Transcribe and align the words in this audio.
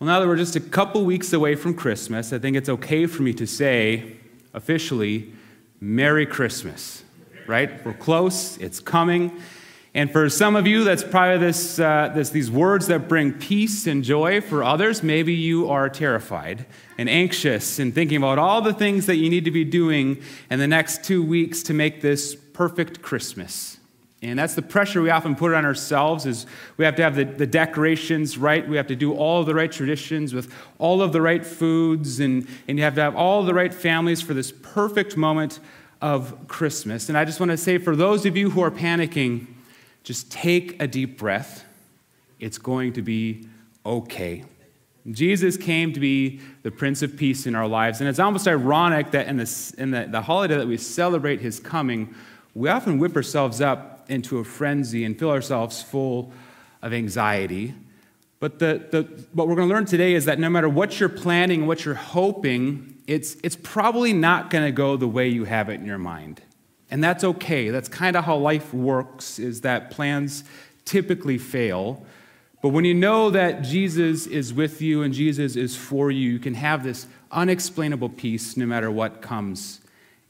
Well, 0.00 0.06
now 0.06 0.18
that 0.20 0.28
we're 0.28 0.36
just 0.36 0.56
a 0.56 0.60
couple 0.60 1.04
weeks 1.04 1.34
away 1.34 1.56
from 1.56 1.74
Christmas, 1.74 2.32
I 2.32 2.38
think 2.38 2.56
it's 2.56 2.70
okay 2.70 3.04
for 3.04 3.22
me 3.22 3.34
to 3.34 3.46
say 3.46 4.16
officially, 4.54 5.34
Merry 5.78 6.24
Christmas, 6.24 7.04
right? 7.46 7.84
We're 7.84 7.92
close, 7.92 8.56
it's 8.56 8.80
coming. 8.80 9.42
And 9.92 10.10
for 10.10 10.30
some 10.30 10.56
of 10.56 10.66
you, 10.66 10.84
that's 10.84 11.04
probably 11.04 11.36
this, 11.36 11.78
uh, 11.78 12.12
this, 12.14 12.30
these 12.30 12.50
words 12.50 12.86
that 12.86 13.08
bring 13.10 13.34
peace 13.34 13.86
and 13.86 14.02
joy. 14.02 14.40
For 14.40 14.64
others, 14.64 15.02
maybe 15.02 15.34
you 15.34 15.68
are 15.68 15.90
terrified 15.90 16.64
and 16.96 17.06
anxious 17.06 17.78
and 17.78 17.94
thinking 17.94 18.16
about 18.16 18.38
all 18.38 18.62
the 18.62 18.72
things 18.72 19.04
that 19.04 19.16
you 19.16 19.28
need 19.28 19.44
to 19.44 19.50
be 19.50 19.64
doing 19.66 20.22
in 20.50 20.60
the 20.60 20.66
next 20.66 21.04
two 21.04 21.22
weeks 21.22 21.62
to 21.64 21.74
make 21.74 22.00
this 22.00 22.34
perfect 22.34 23.02
Christmas. 23.02 23.79
And 24.22 24.38
that's 24.38 24.54
the 24.54 24.62
pressure 24.62 25.00
we 25.00 25.08
often 25.08 25.34
put 25.34 25.54
on 25.54 25.64
ourselves 25.64 26.26
is 26.26 26.44
we 26.76 26.84
have 26.84 26.94
to 26.96 27.02
have 27.02 27.16
the, 27.16 27.24
the 27.24 27.46
decorations 27.46 28.36
right. 28.36 28.68
We 28.68 28.76
have 28.76 28.86
to 28.88 28.96
do 28.96 29.14
all 29.14 29.44
the 29.44 29.54
right 29.54 29.72
traditions 29.72 30.34
with 30.34 30.52
all 30.78 31.00
of 31.00 31.12
the 31.12 31.22
right 31.22 31.44
foods. 31.44 32.20
And, 32.20 32.46
and 32.68 32.76
you 32.76 32.84
have 32.84 32.94
to 32.96 33.00
have 33.00 33.16
all 33.16 33.42
the 33.44 33.54
right 33.54 33.72
families 33.72 34.20
for 34.20 34.34
this 34.34 34.52
perfect 34.52 35.16
moment 35.16 35.58
of 36.02 36.48
Christmas. 36.48 37.08
And 37.08 37.16
I 37.16 37.24
just 37.24 37.40
want 37.40 37.50
to 37.50 37.56
say 37.56 37.78
for 37.78 37.96
those 37.96 38.26
of 38.26 38.36
you 38.36 38.50
who 38.50 38.62
are 38.62 38.70
panicking, 38.70 39.46
just 40.02 40.30
take 40.30 40.80
a 40.82 40.86
deep 40.86 41.18
breath. 41.18 41.64
It's 42.38 42.58
going 42.58 42.92
to 42.94 43.02
be 43.02 43.46
okay. 43.86 44.44
Jesus 45.10 45.56
came 45.56 45.92
to 45.94 46.00
be 46.00 46.40
the 46.62 46.70
Prince 46.70 47.02
of 47.02 47.16
Peace 47.16 47.46
in 47.46 47.54
our 47.54 47.66
lives. 47.66 48.00
And 48.00 48.08
it's 48.08 48.18
almost 48.18 48.46
ironic 48.46 49.12
that 49.12 49.28
in, 49.28 49.38
this, 49.38 49.72
in 49.72 49.90
the, 49.90 50.06
the 50.10 50.20
holiday 50.22 50.56
that 50.56 50.66
we 50.66 50.76
celebrate 50.76 51.40
his 51.40 51.58
coming, 51.58 52.14
we 52.54 52.68
often 52.68 52.98
whip 52.98 53.16
ourselves 53.16 53.60
up 53.60 53.99
into 54.10 54.38
a 54.38 54.44
frenzy 54.44 55.04
and 55.04 55.18
feel 55.18 55.30
ourselves 55.30 55.82
full 55.82 56.32
of 56.82 56.92
anxiety. 56.92 57.74
But 58.40 58.58
the, 58.58 58.86
the, 58.90 59.02
what 59.32 59.48
we're 59.48 59.54
going 59.54 59.68
to 59.68 59.74
learn 59.74 59.84
today 59.84 60.14
is 60.14 60.24
that 60.24 60.38
no 60.38 60.48
matter 60.48 60.68
what 60.68 60.98
you're 60.98 61.10
planning, 61.10 61.66
what 61.66 61.84
you're 61.84 61.94
hoping, 61.94 62.96
it's, 63.06 63.36
it's 63.42 63.56
probably 63.56 64.12
not 64.12 64.50
going 64.50 64.64
to 64.64 64.72
go 64.72 64.96
the 64.96 65.08
way 65.08 65.28
you 65.28 65.44
have 65.44 65.68
it 65.68 65.74
in 65.74 65.84
your 65.84 65.98
mind. 65.98 66.40
And 66.90 67.04
that's 67.04 67.22
okay. 67.22 67.70
That's 67.70 67.88
kind 67.88 68.16
of 68.16 68.24
how 68.24 68.36
life 68.36 68.72
works, 68.74 69.38
is 69.38 69.60
that 69.60 69.90
plans 69.90 70.42
typically 70.84 71.38
fail. 71.38 72.04
But 72.62 72.70
when 72.70 72.84
you 72.84 72.94
know 72.94 73.30
that 73.30 73.62
Jesus 73.62 74.26
is 74.26 74.52
with 74.52 74.82
you 74.82 75.02
and 75.02 75.14
Jesus 75.14 75.54
is 75.54 75.76
for 75.76 76.10
you, 76.10 76.32
you 76.32 76.38
can 76.38 76.54
have 76.54 76.82
this 76.82 77.06
unexplainable 77.30 78.08
peace 78.08 78.56
no 78.56 78.66
matter 78.66 78.90
what 78.90 79.22
comes 79.22 79.80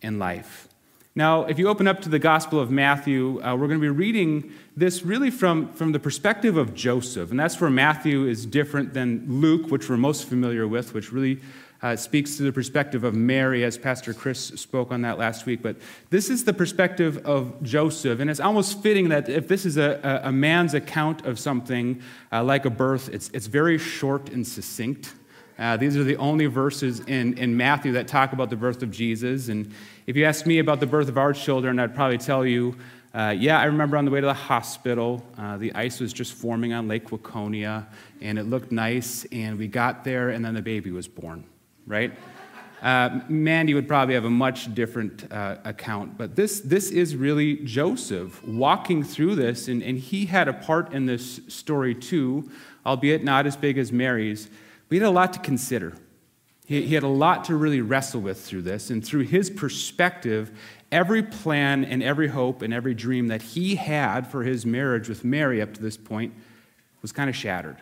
in 0.03 0.19
life. 0.19 0.69
Now, 1.17 1.43
if 1.45 1.59
you 1.59 1.67
open 1.67 1.89
up 1.89 2.01
to 2.03 2.09
the 2.09 2.21
Gospel 2.21 2.61
of 2.61 2.71
Matthew, 2.71 3.43
uh, 3.43 3.57
we're 3.57 3.67
going 3.67 3.81
to 3.81 3.85
be 3.85 3.89
reading 3.89 4.53
this 4.77 5.03
really 5.03 5.33
from, 5.33 5.73
from 5.73 5.91
the 5.91 5.99
perspective 5.99 6.57
of 6.57 6.73
Joseph. 6.73 7.33
And 7.33 7.41
that's 7.41 7.61
where 7.61 7.69
Matthew 7.69 8.29
is 8.29 8.47
different 8.47 8.95
than 8.95 9.25
Luke, 9.27 9.73
which 9.73 9.91
we're 9.91 9.97
most 9.97 10.29
familiar 10.29 10.69
with, 10.69 10.95
which 10.95 11.11
really 11.11 11.41
uh, 11.83 11.97
speaks 11.97 12.37
to 12.37 12.45
the 12.45 12.53
perspective 12.53 13.03
of 13.03 13.15
Mary, 13.15 13.65
as 13.65 13.77
Pastor 13.77 14.15
Chris 14.15 14.39
spoke 14.39 14.93
on 14.93 15.03
that 15.03 15.19
last 15.19 15.47
week. 15.47 15.63
But 15.63 15.77
this 16.11 16.31
is 16.31 16.45
the 16.45 16.53
perspective 16.53 17.19
of 17.27 17.61
Joseph. 17.61 18.21
And 18.21 18.31
it's 18.31 18.39
almost 18.39 18.81
fitting 18.81 19.09
that 19.09 19.29
if 19.29 19.49
this 19.49 19.67
is 19.67 19.79
a, 19.79 20.21
a 20.23 20.31
man's 20.31 20.75
account 20.75 21.27
of 21.27 21.41
something 21.41 22.01
uh, 22.31 22.45
like 22.45 22.67
a 22.67 22.71
birth, 22.71 23.09
it's, 23.13 23.31
it's 23.35 23.49
very 23.49 23.79
short 23.79 24.29
and 24.31 24.47
succinct. 24.47 25.15
Uh, 25.61 25.77
these 25.77 25.95
are 25.95 26.05
the 26.05 26.17
only 26.17 26.47
verses 26.47 27.01
in, 27.01 27.37
in 27.37 27.55
Matthew 27.55 27.93
that 27.93 28.09
talk 28.09 28.33
about 28.33 28.49
the 28.49 28.57
birth 28.57 28.83
of 28.83 28.91
Jesus. 28.91 29.49
And 29.49 29.71
if 30.07 30.17
you 30.17 30.25
asked 30.25 30.47
me 30.47 30.59
about 30.59 30.81
the 30.81 30.87
birth 30.87 31.11
of 31.11 31.19
our 31.19 31.35
children, 31.35 31.79
I'd 31.79 31.95
probably 31.95 32.17
tell 32.17 32.47
you, 32.47 32.75
uh, 33.13 33.35
yeah, 33.37 33.61
I 33.61 33.65
remember 33.65 33.99
on 33.99 34.07
the 34.07 34.11
way 34.11 34.23
to 34.23 34.27
the 34.27 34.33
hospital, 34.33 35.23
uh, 35.37 35.59
the 35.59 35.75
ice 35.75 36.01
was 36.01 36.15
just 36.15 36.33
forming 36.33 36.73
on 36.73 36.89
Lake 36.89 37.11
Waconia, 37.11 37.87
and 38.23 38.39
it 38.39 38.45
looked 38.45 38.73
nice, 38.73 39.27
and 39.33 39.59
we 39.59 39.69
got 39.69 40.03
there, 40.03 40.31
and 40.31 40.43
then 40.43 40.55
the 40.55 40.63
baby 40.63 40.93
was 40.93 41.07
born, 41.07 41.45
right? 41.87 42.13
Uh, 42.81 43.21
Mandy 43.29 43.75
would 43.75 43.87
probably 43.87 44.15
have 44.15 44.25
a 44.25 44.31
much 44.31 44.75
different 44.75 45.31
uh, 45.31 45.59
account, 45.65 46.17
but 46.17 46.37
this, 46.37 46.61
this 46.61 46.91
is 46.91 47.15
really 47.15 47.57
Joseph 47.57 48.43
walking 48.45 49.03
through 49.03 49.35
this, 49.35 49.69
and, 49.69 49.83
and 49.83 49.99
he 49.99 50.25
had 50.25 50.49
a 50.49 50.55
part 50.55 50.95
in 50.95 51.05
this 51.05 51.41
story 51.49 51.95
too, 51.95 52.51
albeit 52.87 53.23
not 53.23 53.45
as 53.45 53.57
big 53.57 53.77
as 53.77 53.93
Mary's. 53.93 54.49
We 54.91 54.99
had 54.99 55.07
a 55.07 55.11
lot 55.11 55.33
to 55.33 55.39
consider. 55.39 55.95
He, 56.67 56.83
he 56.83 56.95
had 56.95 57.05
a 57.05 57.09
lot 57.09 57.45
to 57.47 57.57
really 57.57 57.81
wrestle 57.81 58.21
with 58.21 58.45
through 58.45 58.63
this, 58.63 58.91
and 58.91 59.05
through 59.05 59.23
his 59.23 59.49
perspective, 59.49 60.51
every 60.93 61.23
plan 61.23 61.85
and 61.85 62.03
every 62.03 62.29
hope 62.29 62.61
and 62.61 62.75
every 62.75 62.95
dream 62.95 63.29
that 63.29 63.41
he 63.41 63.77
had 63.77 64.27
for 64.27 64.43
his 64.43 64.67
marriage 64.67 65.09
with 65.09 65.25
Mary 65.25 65.63
up 65.63 65.73
to 65.75 65.81
this 65.81 65.97
point 65.97 66.35
was 67.03 67.13
kind 67.13 67.31
of 67.31 67.37
shattered. 67.37 67.79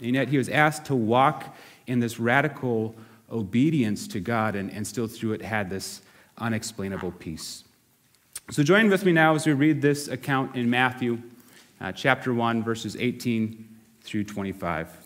And 0.00 0.14
yet 0.14 0.28
he 0.28 0.38
was 0.38 0.48
asked 0.48 0.84
to 0.86 0.94
walk 0.94 1.56
in 1.86 2.00
this 2.00 2.20
radical 2.20 2.94
obedience 3.32 4.06
to 4.08 4.20
God 4.20 4.54
and, 4.54 4.70
and 4.70 4.86
still 4.86 5.08
through 5.08 5.32
it 5.32 5.42
had 5.42 5.70
this 5.70 6.02
unexplainable 6.38 7.12
peace. 7.12 7.64
So 8.50 8.62
join 8.62 8.88
with 8.88 9.04
me 9.04 9.12
now 9.12 9.34
as 9.34 9.46
we 9.46 9.54
read 9.54 9.82
this 9.82 10.06
account 10.06 10.54
in 10.54 10.70
Matthew 10.70 11.20
uh, 11.80 11.92
chapter 11.92 12.32
1, 12.32 12.62
verses 12.62 12.96
18 12.96 13.68
through 14.02 14.24
25. 14.24 15.05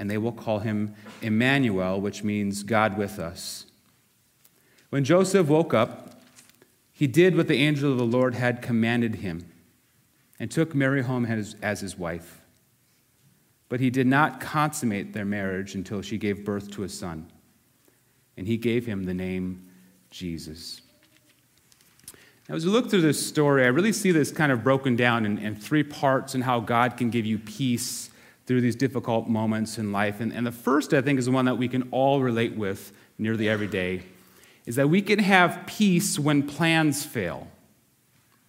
and 0.00 0.10
they 0.10 0.16
will 0.16 0.32
call 0.32 0.60
him 0.60 0.94
Emmanuel, 1.20 2.00
which 2.00 2.24
means 2.24 2.62
God 2.62 2.96
with 2.96 3.18
us. 3.18 3.66
When 4.88 5.04
Joseph 5.04 5.46
woke 5.46 5.74
up, 5.74 6.22
he 6.90 7.06
did 7.06 7.36
what 7.36 7.48
the 7.48 7.58
angel 7.58 7.92
of 7.92 7.98
the 7.98 8.06
Lord 8.06 8.34
had 8.34 8.62
commanded 8.62 9.16
him 9.16 9.44
and 10.38 10.50
took 10.50 10.74
Mary 10.74 11.02
home 11.02 11.26
as, 11.26 11.54
as 11.60 11.80
his 11.80 11.98
wife. 11.98 12.40
But 13.68 13.80
he 13.80 13.90
did 13.90 14.06
not 14.06 14.40
consummate 14.40 15.12
their 15.12 15.26
marriage 15.26 15.74
until 15.74 16.00
she 16.00 16.16
gave 16.16 16.46
birth 16.46 16.70
to 16.72 16.82
a 16.82 16.88
son, 16.88 17.30
and 18.38 18.46
he 18.46 18.56
gave 18.56 18.86
him 18.86 19.04
the 19.04 19.14
name 19.14 19.68
Jesus. 20.10 20.80
Now, 22.48 22.54
as 22.54 22.64
we 22.64 22.72
look 22.72 22.88
through 22.88 23.02
this 23.02 23.24
story, 23.24 23.64
I 23.64 23.68
really 23.68 23.92
see 23.92 24.12
this 24.12 24.32
kind 24.32 24.50
of 24.50 24.64
broken 24.64 24.96
down 24.96 25.26
in, 25.26 25.36
in 25.36 25.56
three 25.56 25.82
parts 25.82 26.34
and 26.34 26.42
how 26.42 26.58
God 26.58 26.96
can 26.96 27.10
give 27.10 27.26
you 27.26 27.38
peace 27.38 28.10
through 28.50 28.60
these 28.60 28.74
difficult 28.74 29.28
moments 29.28 29.78
in 29.78 29.92
life. 29.92 30.18
And, 30.18 30.32
and 30.32 30.44
the 30.44 30.50
first, 30.50 30.92
I 30.92 31.00
think, 31.00 31.20
is 31.20 31.26
the 31.26 31.30
one 31.30 31.44
that 31.44 31.54
we 31.54 31.68
can 31.68 31.88
all 31.92 32.20
relate 32.20 32.56
with 32.56 32.92
nearly 33.16 33.48
every 33.48 33.68
day, 33.68 34.02
is 34.66 34.74
that 34.74 34.90
we 34.90 35.02
can 35.02 35.20
have 35.20 35.62
peace 35.66 36.18
when 36.18 36.42
plans 36.42 37.04
fail. 37.04 37.46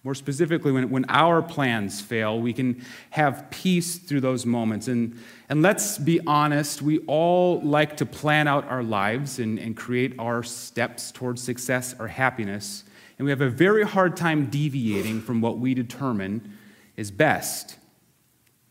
More 0.02 0.16
specifically, 0.16 0.72
when, 0.72 0.90
when 0.90 1.04
our 1.08 1.40
plans 1.40 2.00
fail, 2.00 2.40
we 2.40 2.52
can 2.52 2.84
have 3.10 3.48
peace 3.52 3.96
through 3.96 4.22
those 4.22 4.44
moments. 4.44 4.88
And, 4.88 5.16
and 5.48 5.62
let's 5.62 5.98
be 5.98 6.18
honest, 6.26 6.82
we 6.82 6.98
all 7.06 7.60
like 7.60 7.96
to 7.98 8.04
plan 8.04 8.48
out 8.48 8.68
our 8.68 8.82
lives 8.82 9.38
and, 9.38 9.56
and 9.56 9.76
create 9.76 10.16
our 10.18 10.42
steps 10.42 11.12
towards 11.12 11.40
success 11.40 11.94
or 12.00 12.08
happiness. 12.08 12.82
And 13.20 13.24
we 13.24 13.30
have 13.30 13.40
a 13.40 13.48
very 13.48 13.84
hard 13.84 14.16
time 14.16 14.46
deviating 14.46 15.20
from 15.20 15.40
what 15.40 15.58
we 15.58 15.74
determine 15.74 16.58
is 16.96 17.12
best. 17.12 17.78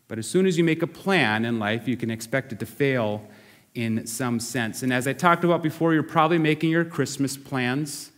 But 0.08 0.18
as 0.18 0.26
soon 0.26 0.46
as 0.46 0.58
you 0.58 0.64
make 0.64 0.82
a 0.82 0.86
plan 0.86 1.44
in 1.44 1.58
life, 1.58 1.88
you 1.88 1.96
can 1.96 2.10
expect 2.10 2.52
it 2.52 2.58
to 2.60 2.66
fail 2.66 3.26
in 3.74 4.06
some 4.06 4.38
sense. 4.38 4.82
And 4.82 4.92
as 4.92 5.06
I 5.08 5.14
talked 5.14 5.44
about 5.44 5.62
before, 5.62 5.94
you're 5.94 6.02
probably 6.02 6.38
making 6.38 6.70
your 6.70 6.84
Christmas 6.84 7.36
plans 7.36 8.10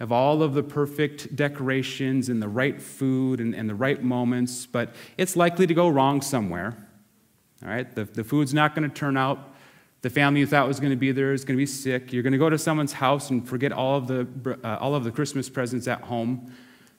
of 0.00 0.12
all 0.12 0.42
of 0.42 0.54
the 0.54 0.62
perfect 0.62 1.36
decorations 1.36 2.28
and 2.28 2.42
the 2.42 2.48
right 2.48 2.82
food 2.82 3.40
and, 3.40 3.54
and 3.54 3.68
the 3.68 3.74
right 3.74 4.02
moments, 4.02 4.66
but 4.66 4.94
it's 5.16 5.36
likely 5.36 5.66
to 5.66 5.72
go 5.74 5.88
wrong 5.88 6.20
somewhere. 6.20 6.76
All 7.62 7.70
right? 7.70 7.94
The, 7.94 8.04
the 8.04 8.24
food's 8.24 8.52
not 8.52 8.74
going 8.74 8.88
to 8.88 8.94
turn 8.94 9.16
out 9.16 9.54
The 10.06 10.10
family 10.10 10.38
you 10.38 10.46
thought 10.46 10.68
was 10.68 10.78
going 10.78 10.92
to 10.92 10.96
be 10.96 11.10
there 11.10 11.32
is 11.32 11.44
going 11.44 11.56
to 11.56 11.60
be 11.60 11.66
sick. 11.66 12.12
You're 12.12 12.22
going 12.22 12.32
to 12.32 12.38
go 12.38 12.48
to 12.48 12.58
someone's 12.58 12.92
house 12.92 13.30
and 13.30 13.48
forget 13.48 13.72
all 13.72 13.96
of 13.96 14.06
the, 14.06 14.58
uh, 14.62 14.76
all 14.76 14.94
of 14.94 15.02
the 15.02 15.10
Christmas 15.10 15.48
presents 15.48 15.88
at 15.88 16.02
home. 16.02 16.52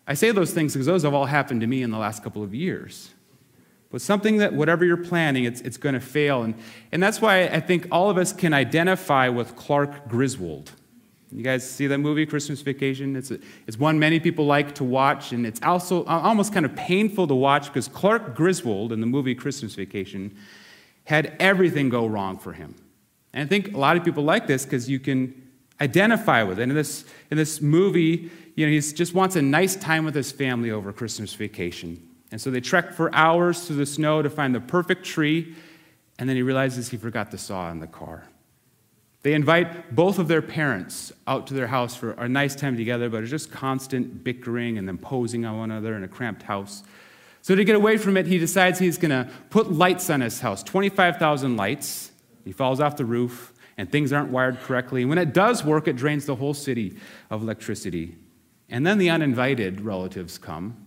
I 0.07 0.13
say 0.13 0.31
those 0.31 0.51
things 0.51 0.73
because 0.73 0.87
those 0.87 1.03
have 1.03 1.13
all 1.13 1.25
happened 1.25 1.61
to 1.61 1.67
me 1.67 1.83
in 1.83 1.91
the 1.91 1.97
last 1.97 2.21
couple 2.21 2.43
of 2.43 2.53
years. 2.53 3.11
But 3.97 4.03
something 4.03 4.37
that, 4.37 4.53
whatever 4.53 4.85
you're 4.85 4.95
planning, 4.95 5.45
it's, 5.45 5.59
it's 5.61 5.77
going 5.77 5.95
to 5.95 5.99
fail. 5.99 6.43
And, 6.43 6.53
and 6.91 7.01
that's 7.01 7.19
why 7.19 7.45
I 7.45 7.59
think 7.59 7.87
all 7.91 8.11
of 8.11 8.19
us 8.19 8.31
can 8.31 8.53
identify 8.53 9.27
with 9.27 9.55
Clark 9.55 10.07
Griswold. 10.07 10.71
You 11.31 11.41
guys 11.41 11.67
see 11.67 11.87
that 11.87 11.97
movie, 11.97 12.27
Christmas 12.27 12.61
Vacation? 12.61 13.15
It's, 13.15 13.31
a, 13.31 13.39
it's 13.65 13.79
one 13.79 13.97
many 13.97 14.19
people 14.19 14.45
like 14.45 14.75
to 14.75 14.83
watch, 14.83 15.31
and 15.31 15.47
it's 15.47 15.59
also 15.63 16.03
uh, 16.03 16.21
almost 16.23 16.53
kind 16.53 16.63
of 16.63 16.75
painful 16.75 17.25
to 17.25 17.33
watch 17.33 17.69
because 17.69 17.87
Clark 17.87 18.35
Griswold 18.35 18.91
in 18.91 19.01
the 19.01 19.07
movie 19.07 19.33
Christmas 19.33 19.73
Vacation 19.73 20.37
had 21.05 21.35
everything 21.39 21.89
go 21.89 22.05
wrong 22.05 22.37
for 22.37 22.53
him. 22.53 22.75
And 23.33 23.43
I 23.43 23.47
think 23.47 23.73
a 23.73 23.79
lot 23.79 23.97
of 23.97 24.03
people 24.03 24.23
like 24.23 24.45
this 24.45 24.63
because 24.63 24.87
you 24.87 24.99
can 24.99 25.33
identify 25.81 26.43
with 26.43 26.59
it. 26.59 26.61
And 26.61 26.71
in 26.71 26.75
this, 26.75 27.03
in 27.31 27.37
this 27.37 27.61
movie, 27.63 28.29
you 28.53 28.67
know, 28.67 28.71
he 28.71 28.79
just 28.79 29.15
wants 29.15 29.35
a 29.35 29.41
nice 29.41 29.75
time 29.75 30.05
with 30.05 30.13
his 30.13 30.31
family 30.31 30.69
over 30.69 30.93
Christmas 30.93 31.33
vacation. 31.33 32.06
And 32.31 32.41
so 32.41 32.51
they 32.51 32.59
trek 32.59 32.93
for 32.93 33.13
hours 33.15 33.65
through 33.65 33.77
the 33.77 33.85
snow 33.85 34.21
to 34.21 34.29
find 34.29 34.53
the 34.53 34.59
perfect 34.59 35.05
tree, 35.05 35.55
and 36.19 36.27
then 36.27 36.35
he 36.35 36.41
realizes 36.41 36.89
he 36.89 36.97
forgot 36.97 37.31
the 37.31 37.37
saw 37.37 37.71
in 37.71 37.79
the 37.79 37.87
car. 37.87 38.27
They 39.23 39.33
invite 39.33 39.95
both 39.95 40.19
of 40.19 40.27
their 40.27 40.41
parents 40.41 41.11
out 41.25 41.47
to 41.47 41.53
their 41.53 41.67
house 41.67 41.95
for 41.95 42.11
a 42.11 42.29
nice 42.29 42.55
time 42.55 42.77
together, 42.77 43.09
but 43.09 43.23
it's 43.23 43.31
just 43.31 43.51
constant 43.51 44.23
bickering 44.23 44.77
and 44.77 44.87
then 44.87 44.97
posing 44.97 45.45
on 45.45 45.57
one 45.57 45.71
another 45.71 45.95
in 45.95 46.03
a 46.03 46.07
cramped 46.07 46.43
house. 46.43 46.83
So, 47.41 47.55
to 47.55 47.63
get 47.63 47.75
away 47.75 47.97
from 47.97 48.17
it, 48.17 48.25
he 48.25 48.37
decides 48.37 48.79
he's 48.79 48.97
going 48.97 49.11
to 49.11 49.29
put 49.49 49.71
lights 49.71 50.09
on 50.09 50.21
his 50.21 50.39
house 50.41 50.63
25,000 50.63 51.55
lights. 51.55 52.11
He 52.43 52.51
falls 52.51 52.79
off 52.79 52.97
the 52.97 53.05
roof, 53.05 53.53
and 53.77 53.91
things 53.91 54.11
aren't 54.11 54.31
wired 54.31 54.59
correctly. 54.61 55.01
And 55.01 55.09
when 55.09 55.17
it 55.17 55.33
does 55.33 55.63
work, 55.63 55.87
it 55.87 55.95
drains 55.95 56.25
the 56.25 56.35
whole 56.35 56.53
city 56.53 56.97
of 57.29 57.41
electricity. 57.41 58.15
And 58.69 58.85
then 58.85 58.97
the 58.97 59.09
uninvited 59.09 59.81
relatives 59.81 60.37
come 60.37 60.86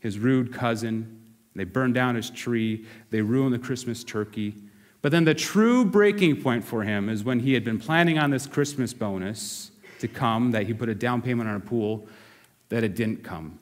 his 0.00 0.18
rude 0.18 0.52
cousin. 0.52 1.22
They 1.54 1.64
burn 1.64 1.92
down 1.92 2.14
his 2.14 2.30
tree. 2.30 2.86
They 3.10 3.20
ruin 3.20 3.52
the 3.52 3.58
Christmas 3.58 4.04
turkey. 4.04 4.54
But 5.00 5.12
then 5.12 5.24
the 5.24 5.34
true 5.34 5.84
breaking 5.84 6.42
point 6.42 6.64
for 6.64 6.82
him 6.82 7.08
is 7.08 7.24
when 7.24 7.40
he 7.40 7.54
had 7.54 7.64
been 7.64 7.78
planning 7.78 8.18
on 8.18 8.30
this 8.30 8.46
Christmas 8.46 8.92
bonus 8.92 9.70
to 10.00 10.08
come, 10.08 10.50
that 10.52 10.66
he 10.66 10.74
put 10.74 10.88
a 10.88 10.94
down 10.94 11.22
payment 11.22 11.48
on 11.48 11.56
a 11.56 11.60
pool, 11.60 12.06
that 12.68 12.84
it 12.84 12.94
didn't 12.94 13.22
come. 13.22 13.58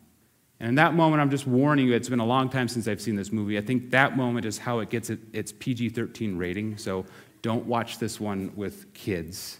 And 0.61 0.71
in 0.71 0.75
that 0.77 0.94
moment, 0.94 1.21
I'm 1.21 1.31
just 1.31 1.47
warning 1.47 1.87
you, 1.87 1.94
it's 1.94 2.09
been 2.09 2.21
a 2.21 2.27
long 2.27 2.49
time 2.49 2.69
since 2.69 2.88
I've 2.88 3.00
seen 3.00 3.17
this 3.17 3.31
movie. 3.31 3.59
I 3.59 3.61
think 3.61 3.91
that 3.91 4.17
moment 4.17 4.47
is 4.47 4.56
how 4.56 4.79
it 4.79 4.88
gets 4.88 5.11
its 5.11 5.53
PG 5.53 5.91
13 5.91 6.38
rating, 6.38 6.79
so 6.79 7.05
don't 7.43 7.67
watch 7.67 7.99
this 7.99 8.19
one 8.19 8.53
with 8.56 8.93
kids. 8.94 9.59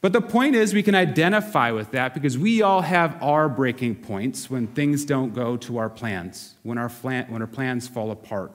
But 0.00 0.12
the 0.12 0.20
point 0.20 0.54
is, 0.54 0.74
we 0.74 0.82
can 0.82 0.94
identify 0.94 1.72
with 1.72 1.90
that 1.90 2.14
because 2.14 2.38
we 2.38 2.62
all 2.62 2.82
have 2.82 3.20
our 3.20 3.48
breaking 3.48 3.96
points 3.96 4.48
when 4.48 4.68
things 4.68 5.04
don't 5.04 5.34
go 5.34 5.56
to 5.56 5.78
our 5.78 5.90
plans, 5.90 6.54
when 6.62 6.78
our, 6.78 6.88
when 6.88 7.42
our 7.42 7.48
plans 7.48 7.88
fall 7.88 8.12
apart. 8.12 8.52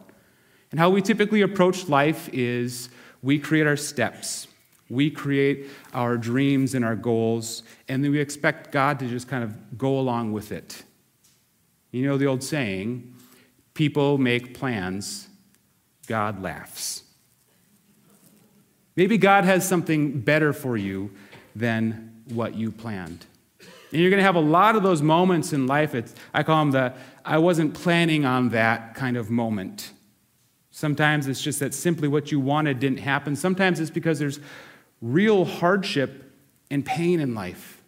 And 0.71 0.79
how 0.79 0.89
we 0.89 1.01
typically 1.01 1.41
approach 1.41 1.89
life 1.89 2.29
is 2.31 2.89
we 3.21 3.39
create 3.39 3.67
our 3.67 3.75
steps, 3.75 4.47
we 4.89 5.09
create 5.09 5.69
our 5.93 6.17
dreams 6.17 6.75
and 6.75 6.85
our 6.85 6.95
goals, 6.95 7.63
and 7.89 8.03
then 8.03 8.11
we 8.11 8.19
expect 8.19 8.71
God 8.71 8.97
to 8.99 9.07
just 9.07 9.27
kind 9.27 9.43
of 9.43 9.77
go 9.77 9.99
along 9.99 10.31
with 10.31 10.51
it. 10.51 10.83
You 11.91 12.07
know 12.07 12.17
the 12.17 12.25
old 12.25 12.41
saying 12.41 13.13
people 13.73 14.17
make 14.17 14.57
plans, 14.57 15.27
God 16.07 16.41
laughs. 16.41 17.03
Maybe 18.95 19.17
God 19.17 19.43
has 19.43 19.67
something 19.67 20.21
better 20.21 20.53
for 20.53 20.77
you 20.77 21.11
than 21.55 22.21
what 22.29 22.55
you 22.55 22.71
planned. 22.71 23.25
And 23.91 24.01
you're 24.01 24.09
going 24.09 24.19
to 24.19 24.25
have 24.25 24.35
a 24.35 24.39
lot 24.39 24.75
of 24.75 24.83
those 24.83 25.01
moments 25.01 25.53
in 25.53 25.67
life. 25.67 25.93
It's, 25.93 26.15
I 26.33 26.43
call 26.43 26.59
them 26.59 26.71
the 26.71 26.93
I 27.25 27.37
wasn't 27.37 27.73
planning 27.73 28.25
on 28.25 28.49
that 28.49 28.95
kind 28.95 29.17
of 29.17 29.29
moment. 29.29 29.91
Sometimes 30.71 31.27
it's 31.27 31.41
just 31.41 31.59
that 31.59 31.73
simply 31.73 32.07
what 32.07 32.31
you 32.31 32.39
wanted 32.39 32.79
didn't 32.79 32.97
happen. 32.97 33.35
Sometimes 33.35 33.79
it's 33.79 33.91
because 33.91 34.19
there's 34.19 34.39
real 35.01 35.45
hardship 35.45 36.31
and 36.71 36.83
pain 36.83 37.19
in 37.19 37.35
life. 37.35 37.81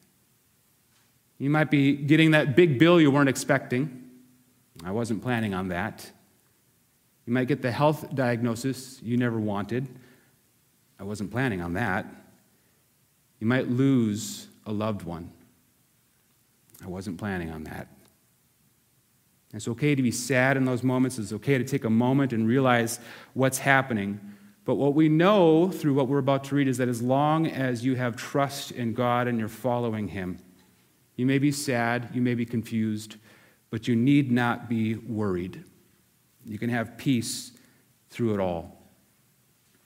You 1.39 1.49
might 1.49 1.71
be 1.71 1.93
getting 1.93 2.31
that 2.31 2.55
big 2.55 2.79
bill 2.79 3.01
you 3.01 3.11
weren't 3.11 3.27
expecting. 3.27 4.03
I 4.83 4.91
wasn't 4.91 5.21
planning 5.21 5.53
on 5.53 5.69
that. 5.69 6.09
You 7.25 7.33
might 7.33 7.47
get 7.47 7.61
the 7.61 7.71
health 7.71 8.13
diagnosis 8.13 8.99
you 9.01 9.17
never 9.17 9.39
wanted. 9.39 9.87
I 10.99 11.03
wasn't 11.03 11.31
planning 11.31 11.61
on 11.61 11.73
that. 11.73 12.05
You 13.39 13.47
might 13.47 13.69
lose 13.69 14.47
a 14.65 14.71
loved 14.71 15.03
one. 15.03 15.31
I 16.83 16.87
wasn't 16.87 17.17
planning 17.17 17.51
on 17.51 17.63
that. 17.65 17.87
It's 19.53 19.67
okay 19.69 19.95
to 19.95 20.01
be 20.01 20.11
sad 20.11 20.57
in 20.57 20.65
those 20.65 20.83
moments. 20.83 21.17
It's 21.17 21.31
okay 21.31 21.57
to 21.57 21.63
take 21.63 21.85
a 21.85 21.89
moment 21.89 22.33
and 22.33 22.47
realize 22.47 22.99
what's 23.33 23.57
happening. 23.57 24.19
But 24.65 24.75
what 24.75 24.95
we 24.95 25.07
know 25.07 25.69
through 25.69 25.93
what 25.93 26.07
we're 26.07 26.17
about 26.17 26.43
to 26.45 26.55
read 26.55 26.67
is 26.67 26.77
that 26.77 26.89
as 26.89 27.01
long 27.01 27.47
as 27.47 27.85
you 27.85 27.95
have 27.95 28.17
trust 28.17 28.71
in 28.71 28.93
God 28.93 29.27
and 29.27 29.39
you're 29.39 29.47
following 29.47 30.09
Him, 30.09 30.39
you 31.15 31.25
may 31.25 31.37
be 31.37 31.51
sad, 31.51 32.09
you 32.13 32.21
may 32.21 32.33
be 32.33 32.45
confused, 32.45 33.15
but 33.69 33.87
you 33.87 33.95
need 33.95 34.31
not 34.31 34.67
be 34.67 34.95
worried. 34.95 35.63
You 36.43 36.59
can 36.59 36.69
have 36.69 36.97
peace 36.97 37.51
through 38.09 38.33
it 38.33 38.39
all. 38.39 38.74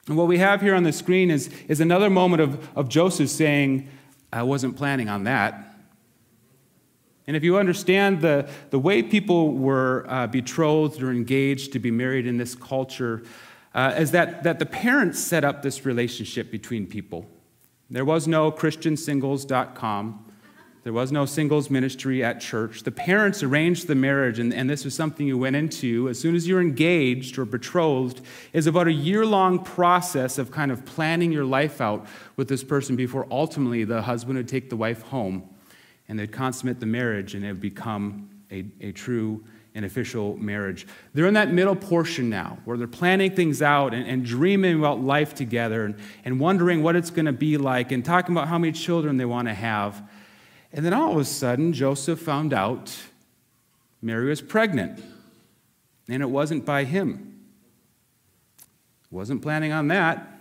And 0.09 0.17
what 0.17 0.27
we 0.27 0.39
have 0.39 0.59
here 0.59 0.73
on 0.73 0.81
the 0.81 0.91
screen 0.91 1.29
is, 1.29 1.51
is 1.67 1.79
another 1.79 2.09
moment 2.09 2.41
of, 2.41 2.67
of 2.75 2.89
Joseph 2.89 3.29
saying, 3.29 3.87
I 4.33 4.41
wasn't 4.41 4.75
planning 4.75 5.07
on 5.07 5.25
that. 5.25 5.75
And 7.27 7.37
if 7.37 7.43
you 7.43 7.59
understand 7.59 8.21
the, 8.21 8.49
the 8.71 8.79
way 8.79 9.03
people 9.03 9.53
were 9.53 10.07
uh, 10.09 10.25
betrothed 10.25 11.03
or 11.03 11.11
engaged 11.11 11.73
to 11.73 11.79
be 11.79 11.91
married 11.91 12.25
in 12.25 12.37
this 12.37 12.55
culture, 12.55 13.21
uh, 13.75 13.93
is 13.99 14.09
that, 14.09 14.41
that 14.41 14.57
the 14.57 14.65
parents 14.65 15.19
set 15.19 15.43
up 15.43 15.61
this 15.61 15.85
relationship 15.85 16.49
between 16.49 16.87
people. 16.87 17.27
There 17.91 18.03
was 18.03 18.27
no 18.27 18.51
ChristianSingles.com. 18.51 20.25
There 20.83 20.93
was 20.93 21.11
no 21.11 21.25
singles 21.25 21.69
ministry 21.69 22.23
at 22.23 22.39
church. 22.39 22.83
The 22.83 22.91
parents 22.91 23.43
arranged 23.43 23.87
the 23.87 23.95
marriage, 23.95 24.39
and, 24.39 24.53
and 24.53 24.69
this 24.69 24.85
was 24.85 24.95
something 24.95 25.27
you 25.27 25.37
went 25.37 25.55
into 25.55 26.07
as 26.07 26.17
soon 26.19 26.35
as 26.35 26.47
you're 26.47 26.61
engaged 26.61 27.37
or 27.37 27.45
betrothed, 27.45 28.21
is 28.53 28.65
about 28.65 28.87
a 28.87 28.93
year 28.93 29.25
long 29.25 29.63
process 29.63 30.37
of 30.37 30.51
kind 30.51 30.71
of 30.71 30.85
planning 30.85 31.31
your 31.31 31.45
life 31.45 31.81
out 31.81 32.07
with 32.37 32.47
this 32.47 32.63
person 32.63 32.95
before 32.95 33.27
ultimately 33.29 33.83
the 33.83 34.01
husband 34.01 34.37
would 34.37 34.47
take 34.47 34.69
the 34.69 34.77
wife 34.77 35.01
home 35.03 35.49
and 36.07 36.17
they'd 36.17 36.31
consummate 36.31 36.79
the 36.79 36.85
marriage 36.85 37.35
and 37.35 37.45
it 37.45 37.49
would 37.49 37.61
become 37.61 38.29
a, 38.51 38.65
a 38.81 38.91
true 38.91 39.43
and 39.75 39.85
official 39.85 40.35
marriage. 40.37 40.87
They're 41.13 41.27
in 41.27 41.35
that 41.35 41.53
middle 41.53 41.75
portion 41.75 42.29
now 42.29 42.57
where 42.65 42.75
they're 42.75 42.87
planning 42.87 43.35
things 43.35 43.61
out 43.61 43.93
and, 43.93 44.05
and 44.07 44.25
dreaming 44.25 44.79
about 44.79 45.01
life 45.01 45.35
together 45.35 45.85
and, 45.85 45.95
and 46.25 46.39
wondering 46.39 46.81
what 46.81 46.95
it's 46.95 47.11
going 47.11 47.27
to 47.27 47.31
be 47.31 47.57
like 47.57 47.91
and 47.91 48.03
talking 48.03 48.35
about 48.35 48.47
how 48.47 48.57
many 48.57 48.73
children 48.73 49.17
they 49.17 49.25
want 49.25 49.47
to 49.47 49.53
have. 49.53 50.01
And 50.71 50.85
then 50.85 50.93
all 50.93 51.11
of 51.11 51.17
a 51.17 51.25
sudden, 51.25 51.73
Joseph 51.73 52.19
found 52.19 52.53
out 52.53 52.95
Mary 54.01 54.29
was 54.29 54.41
pregnant. 54.41 55.03
And 56.07 56.23
it 56.23 56.29
wasn't 56.29 56.65
by 56.65 56.83
him. 56.85 57.39
Wasn't 59.11 59.41
planning 59.41 59.71
on 59.71 59.87
that. 59.89 60.39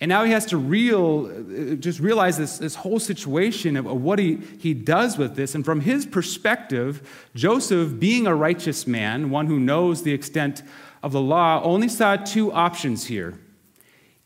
And 0.00 0.08
now 0.08 0.24
he 0.24 0.32
has 0.32 0.46
to 0.46 0.56
real, 0.56 1.26
uh, 1.26 1.74
just 1.74 2.00
realize 2.00 2.38
this, 2.38 2.58
this 2.58 2.74
whole 2.74 2.98
situation 2.98 3.76
of 3.76 3.84
what 3.84 4.18
he, 4.18 4.36
he 4.58 4.72
does 4.72 5.18
with 5.18 5.36
this. 5.36 5.54
And 5.54 5.64
from 5.64 5.80
his 5.80 6.06
perspective, 6.06 7.28
Joseph, 7.34 7.98
being 8.00 8.26
a 8.26 8.34
righteous 8.34 8.86
man, 8.86 9.28
one 9.28 9.46
who 9.46 9.60
knows 9.60 10.02
the 10.02 10.12
extent 10.12 10.62
of 11.02 11.12
the 11.12 11.20
law, 11.20 11.62
only 11.62 11.88
saw 11.88 12.16
two 12.16 12.50
options 12.50 13.06
here. 13.06 13.38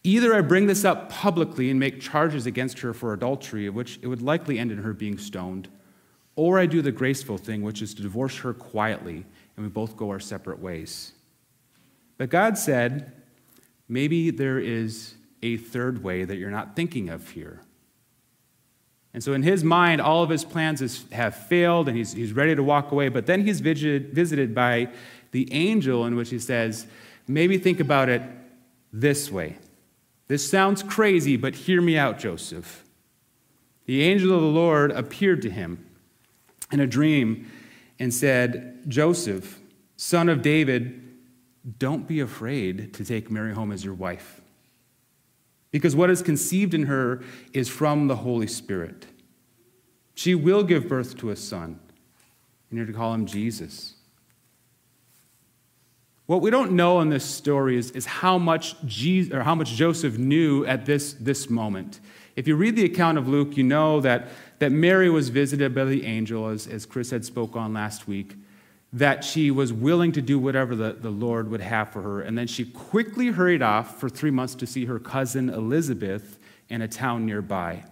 Either 0.06 0.34
I 0.34 0.42
bring 0.42 0.66
this 0.66 0.84
up 0.84 1.08
publicly 1.08 1.70
and 1.70 1.80
make 1.80 1.99
charges 1.99 2.44
against 2.44 2.80
her 2.80 2.92
for 2.92 3.14
adultery, 3.14 3.70
which 3.70 3.99
it 4.02 4.06
would 4.06 4.20
likely 4.20 4.58
end 4.58 4.70
in 4.70 4.78
her 4.78 4.92
being 4.92 5.16
stoned, 5.16 5.68
or 6.37 6.58
I 6.58 6.66
do 6.66 6.82
the 6.82 6.92
graceful 6.92 7.38
thing, 7.38 7.62
which 7.62 7.80
is 7.80 7.94
to 7.94 8.02
divorce 8.02 8.38
her 8.38 8.52
quietly, 8.52 9.25
and 9.56 9.64
we 9.64 9.70
both 9.70 9.96
go 9.96 10.11
our 10.11 10.20
separate 10.20 10.58
ways. 10.58 11.12
But 12.18 12.28
God 12.28 12.58
said, 12.58 13.12
maybe 13.88 14.30
there 14.30 14.58
is 14.58 15.14
a 15.42 15.56
third 15.56 16.04
way 16.04 16.25
that 16.25 16.37
you're 16.37 16.50
not 16.50 16.76
thinking 16.76 17.08
of 17.08 17.30
here. 17.30 17.62
And 19.14 19.23
so, 19.23 19.32
in 19.32 19.44
his 19.44 19.62
mind, 19.62 20.00
all 20.00 20.25
of 20.25 20.28
his 20.28 20.44
plans 20.44 21.06
have 21.12 21.37
failed, 21.37 21.88
and 21.88 21.96
he's, 21.96 22.12
he's 22.12 22.32
ready 22.32 22.54
to 22.56 22.62
walk 22.64 22.90
away. 22.90 23.08
But 23.08 23.26
then 23.26 23.46
he's 23.46 23.61
visited, 23.61 24.12
visited 24.12 24.54
by 24.54 24.88
the 25.30 25.50
angel, 25.52 26.04
in 26.04 26.16
which 26.16 26.30
he 26.30 26.38
says, 26.40 26.88
Maybe 27.28 27.56
think 27.56 27.78
about 27.78 28.08
it 28.08 28.23
this 28.92 29.30
way. 29.30 29.56
This 30.26 30.49
sounds 30.49 30.83
crazy, 30.83 31.37
but 31.37 31.54
hear 31.54 31.81
me 31.81 31.99
out, 31.99 32.19
Joseph. 32.19 32.85
The 33.87 34.02
angel 34.02 34.35
of 34.35 34.40
the 34.40 34.47
Lord 34.47 34.90
appeared 34.93 35.43
to 35.43 35.50
him 35.50 35.87
in 36.73 36.81
a 36.81 36.87
dream 36.87 37.50
and 37.99 38.12
said, 38.12 38.83
Joseph, 38.88 39.61
son 39.97 40.28
of 40.28 40.40
David, 40.43 41.02
don't 41.78 42.09
be 42.09 42.21
afraid 42.21 42.95
to 42.95 43.04
take 43.04 43.31
Mary 43.31 43.52
home 43.52 43.73
as 43.73 43.85
your 43.85 43.95
wife, 43.95 44.40
because 45.71 45.95
what 45.95 46.11
is 46.11 46.23
conceived 46.23 46.75
in 46.75 46.85
her 46.85 47.23
is 47.52 47.69
from 47.69 48.07
the 48.07 48.16
Holy 48.16 48.47
Spirit. 48.47 49.07
She 50.14 50.35
will 50.35 50.62
give 50.62 50.88
birth 50.88 51.16
to 51.19 51.31
a 51.31 51.37
son, 51.37 51.81
and 52.71 52.76
you're 52.76 52.87
to 52.87 52.93
call 52.93 53.12
him 53.14 53.26
Jesus. 53.26 53.95
What 56.26 56.40
we 56.40 56.50
don't 56.50 56.73
know 56.73 57.00
in 57.00 57.11
this 57.11 57.25
story 57.25 57.76
is, 57.76 57.90
is 57.90 58.07
how, 58.07 58.38
much 58.38 58.76
Jesus, 58.87 59.33
or 59.35 59.43
how 59.43 59.54
much 59.54 59.73
Joseph 59.73 60.16
knew 60.16 60.64
at 60.64 60.87
this, 60.87 61.12
this 61.14 61.50
moment. 61.50 62.00
If 62.35 62.49
you 62.49 62.57
read 62.57 62.76
the 62.76 62.85
account 62.85 63.19
of 63.19 63.28
Luke, 63.28 63.57
you 63.57 63.62
know 63.62 64.00
that, 64.00 64.28
that 64.59 64.73
Mary 64.73 65.11
was 65.11 65.28
visited 65.28 65.75
by 65.75 65.85
the 65.85 66.07
angel, 66.07 66.49
as, 66.49 66.66
as 66.66 66.87
Chris 66.87 67.11
had 67.11 67.25
spoke 67.25 67.57
on 67.57 67.75
last 67.75 68.09
week 68.09 68.37
that 68.95 69.25
she 69.25 69.50
was 69.50 69.73
willing 69.73 70.12
to 70.12 70.23
do 70.23 70.38
whatever 70.38 70.76
the, 70.76 70.93
the 70.93 71.11
Lord 71.11 71.50
would 71.50 71.61
have 71.61 71.88
for 71.90 72.00
her. 72.00 72.21
And 72.21 72.38
then 72.38 72.47
she 72.47 72.64
quickly 72.64 73.26
hurried 73.26 73.61
off 73.61 73.99
for 73.99 74.09
three 74.09 74.31
months 74.31 74.54
to 74.54 74.69
see 74.69 74.85
her 74.85 75.00
cousin 75.00 75.50
Elizabeth 75.50 76.38
in 76.69 76.81
a 76.81 76.87
town 76.87 77.26
nearby. 77.26 77.83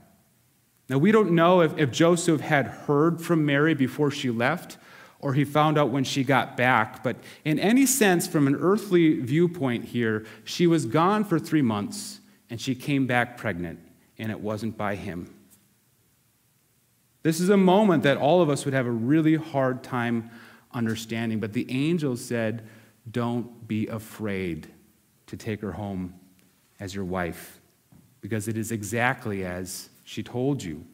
Now, 0.88 0.98
we 0.98 1.10
don't 1.10 1.32
know 1.32 1.60
if, 1.60 1.76
if 1.76 1.90
Joseph 1.90 2.40
had 2.40 2.66
heard 2.66 3.20
from 3.20 3.44
Mary 3.44 3.74
before 3.74 4.12
she 4.12 4.30
left 4.30 4.78
or 5.22 5.34
he 5.34 5.44
found 5.44 5.78
out 5.78 5.90
when 5.90 6.02
she 6.02 6.24
got 6.24 6.56
back, 6.56 7.04
but 7.04 7.16
in 7.44 7.58
any 7.60 7.86
sense, 7.86 8.26
from 8.26 8.48
an 8.48 8.56
earthly 8.56 9.20
viewpoint 9.20 9.84
here, 9.84 10.26
she 10.42 10.66
was 10.66 10.84
gone 10.84 11.24
for 11.24 11.38
three 11.38 11.62
months 11.62 12.18
and 12.50 12.60
she 12.60 12.74
came 12.74 13.06
back 13.06 13.38
pregnant, 13.38 13.78
and 14.18 14.30
it 14.30 14.40
wasn't 14.40 14.76
by 14.76 14.96
him. 14.96 15.32
This 17.22 17.40
is 17.40 17.48
a 17.48 17.56
moment 17.56 18.02
that 18.02 18.18
all 18.18 18.42
of 18.42 18.50
us 18.50 18.64
would 18.64 18.74
have 18.74 18.86
a 18.86 18.90
really 18.90 19.36
hard 19.36 19.82
time 19.82 20.28
understanding. 20.72 21.38
But 21.38 21.52
the 21.52 21.70
angel 21.70 22.16
said, 22.16 22.68
Don't 23.10 23.66
be 23.66 23.86
afraid 23.86 24.68
to 25.28 25.36
take 25.36 25.60
her 25.60 25.72
home 25.72 26.14
as 26.80 26.94
your 26.94 27.04
wife, 27.04 27.60
because 28.20 28.48
it 28.48 28.58
is 28.58 28.72
exactly 28.72 29.44
as 29.44 29.88
she 30.04 30.22
told 30.22 30.62
you 30.62 30.84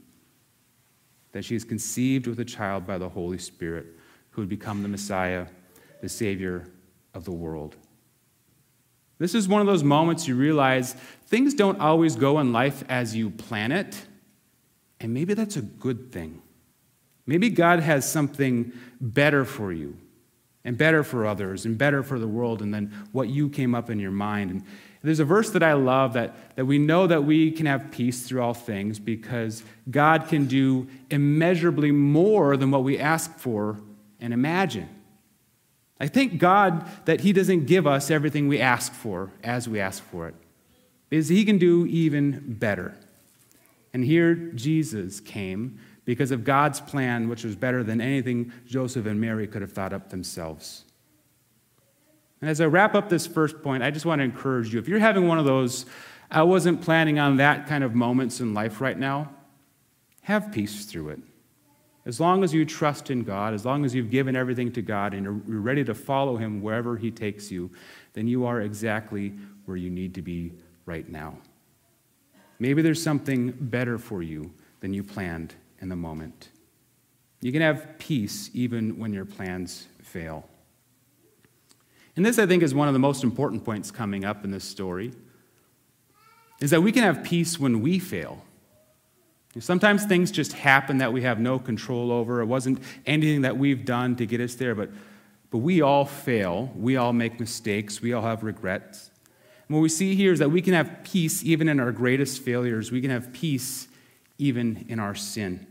that 1.33 1.45
she 1.45 1.57
is 1.57 1.65
conceived 1.65 2.27
with 2.27 2.39
a 2.39 2.45
child 2.45 2.87
by 2.87 2.99
the 2.99 3.09
Holy 3.09 3.39
Spirit 3.39 3.98
who 4.39 4.43
would 4.43 4.49
become 4.49 4.85
the 4.85 4.89
Messiah, 4.89 5.49
the 6.01 6.09
Savior 6.09 6.65
of 7.13 7.25
the 7.25 7.33
world. 7.33 7.75
This 9.19 9.35
is 9.35 9.49
one 9.49 9.61
of 9.61 9.67
those 9.67 9.83
moments 9.83 10.29
you 10.29 10.37
realize 10.37 10.93
things 11.27 11.55
don't 11.55 11.81
always 11.81 12.15
go 12.15 12.39
in 12.39 12.53
life 12.53 12.85
as 12.89 13.17
you 13.17 13.31
plan 13.31 13.73
it, 13.73 14.01
and 15.01 15.13
maybe 15.13 15.35
that's 15.35 15.57
a 15.57 15.63
good 15.63 16.13
thing. 16.13 16.41
Maybe 17.27 17.51
God 17.51 17.81
has 17.81 18.09
something 18.09 18.73
better 19.01 19.45
for 19.45 19.73
you 19.73 19.97
and 20.65 20.79
better 20.79 21.03
for 21.03 21.27
others 21.27 21.65
and 21.65 21.77
better 21.77 22.05
for 22.05 22.21
the 22.21 22.29
world 22.29 22.63
and 22.63 22.73
then 22.73 22.93
what 23.11 23.29
you 23.29 23.49
came 23.49 23.75
up 23.75 23.91
in 23.91 23.99
your 23.99 24.13
mind. 24.13 24.53
And 24.53 24.63
there's 25.03 25.19
a 25.19 25.25
verse 25.25 25.51
that 25.51 25.65
I 25.65 25.73
love 25.73 26.13
that, 26.13 26.55
that 26.55 26.65
we 26.65 26.79
know 26.79 27.09
that 27.09 27.25
we 27.25 27.51
can 27.51 27.67
have 27.67 27.91
peace 27.91 28.25
through 28.25 28.41
all 28.41 28.55
things 28.55 29.01
because 29.01 29.65
God 29.91 30.29
can 30.29 30.47
do 30.47 30.87
immeasurably 31.11 31.91
more 31.91 32.57
than 32.57 32.71
what 32.71 32.85
we 32.85 33.01
ask 33.01 33.37
for 33.37 33.81
and 34.21 34.33
imagine. 34.33 34.89
I 36.01 36.07
thank 36.07 36.39
God 36.39 36.87
that 37.07 37.21
He 37.21 37.33
doesn't 37.33 37.67
give 37.67 37.87
us 37.87 38.11
everything 38.11 38.49
we 38.49 38.61
ask 38.61 38.93
for 38.93 39.33
as 39.43 39.69
we 39.69 39.81
ask 39.81 40.03
for 40.03 40.29
it, 40.29 40.35
because 41.09 41.29
He 41.29 41.45
can 41.45 41.59
do 41.59 41.87
even 41.87 42.55
better. 42.59 42.95
And 43.93 44.05
here 44.05 44.35
Jesus 44.35 45.21
came 45.21 45.81
because 46.05 46.31
of 46.31 46.45
God's 46.45 46.81
plan, 46.81 47.29
which 47.29 47.45
was 47.45 47.57
better 47.57 47.83
than 47.83 48.01
anything 48.01 48.53
Joseph 48.67 49.07
and 49.07 49.21
Mary 49.21 49.47
could 49.47 49.63
have 49.63 49.73
thought 49.73 49.93
up 49.93 50.11
themselves. 50.11 50.85
And 52.41 52.49
as 52.49 52.61
I 52.61 52.67
wrap 52.67 52.95
up 52.95 53.09
this 53.09 53.27
first 53.27 53.63
point, 53.63 53.83
I 53.83 53.91
just 53.91 54.07
want 54.07 54.21
to 54.21 54.25
encourage 54.25 54.73
you 54.73 54.79
if 54.79 54.89
you're 54.89 55.01
having 55.01 55.27
one 55.27 55.39
of 55.39 55.45
those, 55.45 55.87
I 56.31 56.43
wasn't 56.43 56.83
planning 56.83 57.19
on 57.19 57.39
that 57.39 57.67
kind 57.67 57.83
of 57.83 57.95
moments 57.95 58.41
in 58.41 58.55
life 58.55 58.81
right 58.81 58.99
now, 58.99 59.31
have 60.23 60.53
peace 60.53 60.85
through 60.85 61.09
it. 61.11 61.21
As 62.09 62.19
long 62.19 62.43
as 62.43 62.55
you 62.55 62.65
trust 62.65 63.11
in 63.11 63.23
God, 63.23 63.53
as 63.53 63.67
long 63.67 63.85
as 63.85 63.95
you've 63.95 64.09
given 64.11 64.35
everything 64.35 64.73
to 64.73 64.81
God 64.81 65.13
and 65.13 65.25
you're 65.47 65.61
ready 65.61 65.85
to 65.85 65.95
follow 65.95 66.39
Him 66.39 66.63
wherever 66.63 66.97
He 66.97 67.11
takes 67.11 67.51
you, 67.51 67.71
then 68.15 68.27
you 68.27 68.47
are 68.47 68.63
exactly 68.63 69.35
where 69.67 69.77
you 69.77 69.91
need 69.91 70.15
to 70.15 70.23
be 70.23 70.55
right 70.87 71.07
now. 71.07 71.37
Maybe 72.59 72.81
there's 72.81 73.03
something 73.03 73.51
better 73.51 73.99
for 73.99 74.23
you 74.23 74.55
than 74.81 74.95
you 74.95 75.05
planned 75.05 75.55
in 75.83 75.91
the 75.91 75.97
moment. 75.97 76.49
You 77.43 77.53
can 77.53 77.61
have 77.61 77.99
peace 77.99 78.51
even 78.55 78.99
when 78.99 79.13
your 79.13 79.27
plans 79.27 79.87
fail. 80.03 80.49
And 82.17 82.25
this, 82.25 82.39
I 82.39 82.47
think, 82.47 82.63
is 82.63 82.75
one 82.75 82.89
of 82.89 82.95
the 82.95 83.01
most 83.01 83.23
important 83.23 83.67
points 83.67 83.91
coming 83.91 84.25
up 84.25 84.45
in 84.45 84.51
this 84.51 84.65
story 84.65 85.13
is 86.59 86.71
that 86.71 86.81
we 86.81 86.91
can 86.91 87.03
have 87.03 87.23
peace 87.23 87.61
when 87.61 87.83
we 87.83 87.99
fail. 87.99 88.43
Sometimes 89.59 90.05
things 90.05 90.31
just 90.31 90.53
happen 90.53 90.99
that 90.99 91.13
we 91.13 91.23
have 91.23 91.41
no 91.41 91.59
control 91.59 92.13
over. 92.13 92.41
It 92.41 92.47
wasn't 92.47 92.81
anything 93.07 93.43
that 93.43 93.57
we've 93.57 93.85
done 93.85 94.15
to 94.17 94.27
get 94.27 94.41
us 94.41 94.55
there, 94.55 94.75
but, 94.75 94.91
but 95.51 95.59
we 95.59 95.81
all 95.81 96.05
fail. 96.05 96.71
We 96.77 96.97
all 96.97 97.13
make 97.13 97.41
mistakes. 97.41 98.01
We 98.01 98.13
all 98.13 98.23
have 98.23 98.45
regrets. 98.45 99.11
And 99.67 99.77
what 99.77 99.83
we 99.83 99.89
see 99.89 100.15
here 100.15 100.33
is 100.33 100.39
that 100.39 100.51
we 100.51 100.63
can 100.63 100.75
have 100.75 101.03
peace 101.03 101.43
even 101.45 101.69
in 101.69 101.81
our 101.81 101.93
greatest 101.93 102.43
failures. 102.43 102.93
We 102.93 103.01
can 103.01 103.11
have 103.11 103.33
peace 103.33 103.89
even 104.39 104.85
in 104.89 105.01
our 105.01 105.15
sin. 105.15 105.67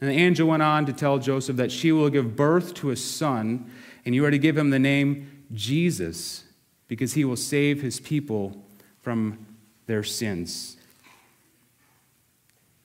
And 0.00 0.10
the 0.10 0.14
angel 0.14 0.48
went 0.48 0.62
on 0.62 0.84
to 0.86 0.92
tell 0.92 1.18
Joseph 1.18 1.56
that 1.56 1.72
she 1.72 1.92
will 1.92 2.10
give 2.10 2.36
birth 2.36 2.74
to 2.74 2.90
a 2.90 2.96
son, 2.96 3.70
and 4.04 4.14
you 4.14 4.24
are 4.24 4.30
to 4.30 4.38
give 4.38 4.58
him 4.58 4.70
the 4.70 4.78
name 4.78 5.44
Jesus, 5.54 6.44
because 6.88 7.14
he 7.14 7.24
will 7.24 7.36
save 7.36 7.80
his 7.80 8.00
people 8.00 8.64
from 9.00 9.46
their 9.86 10.02
sins. 10.02 10.76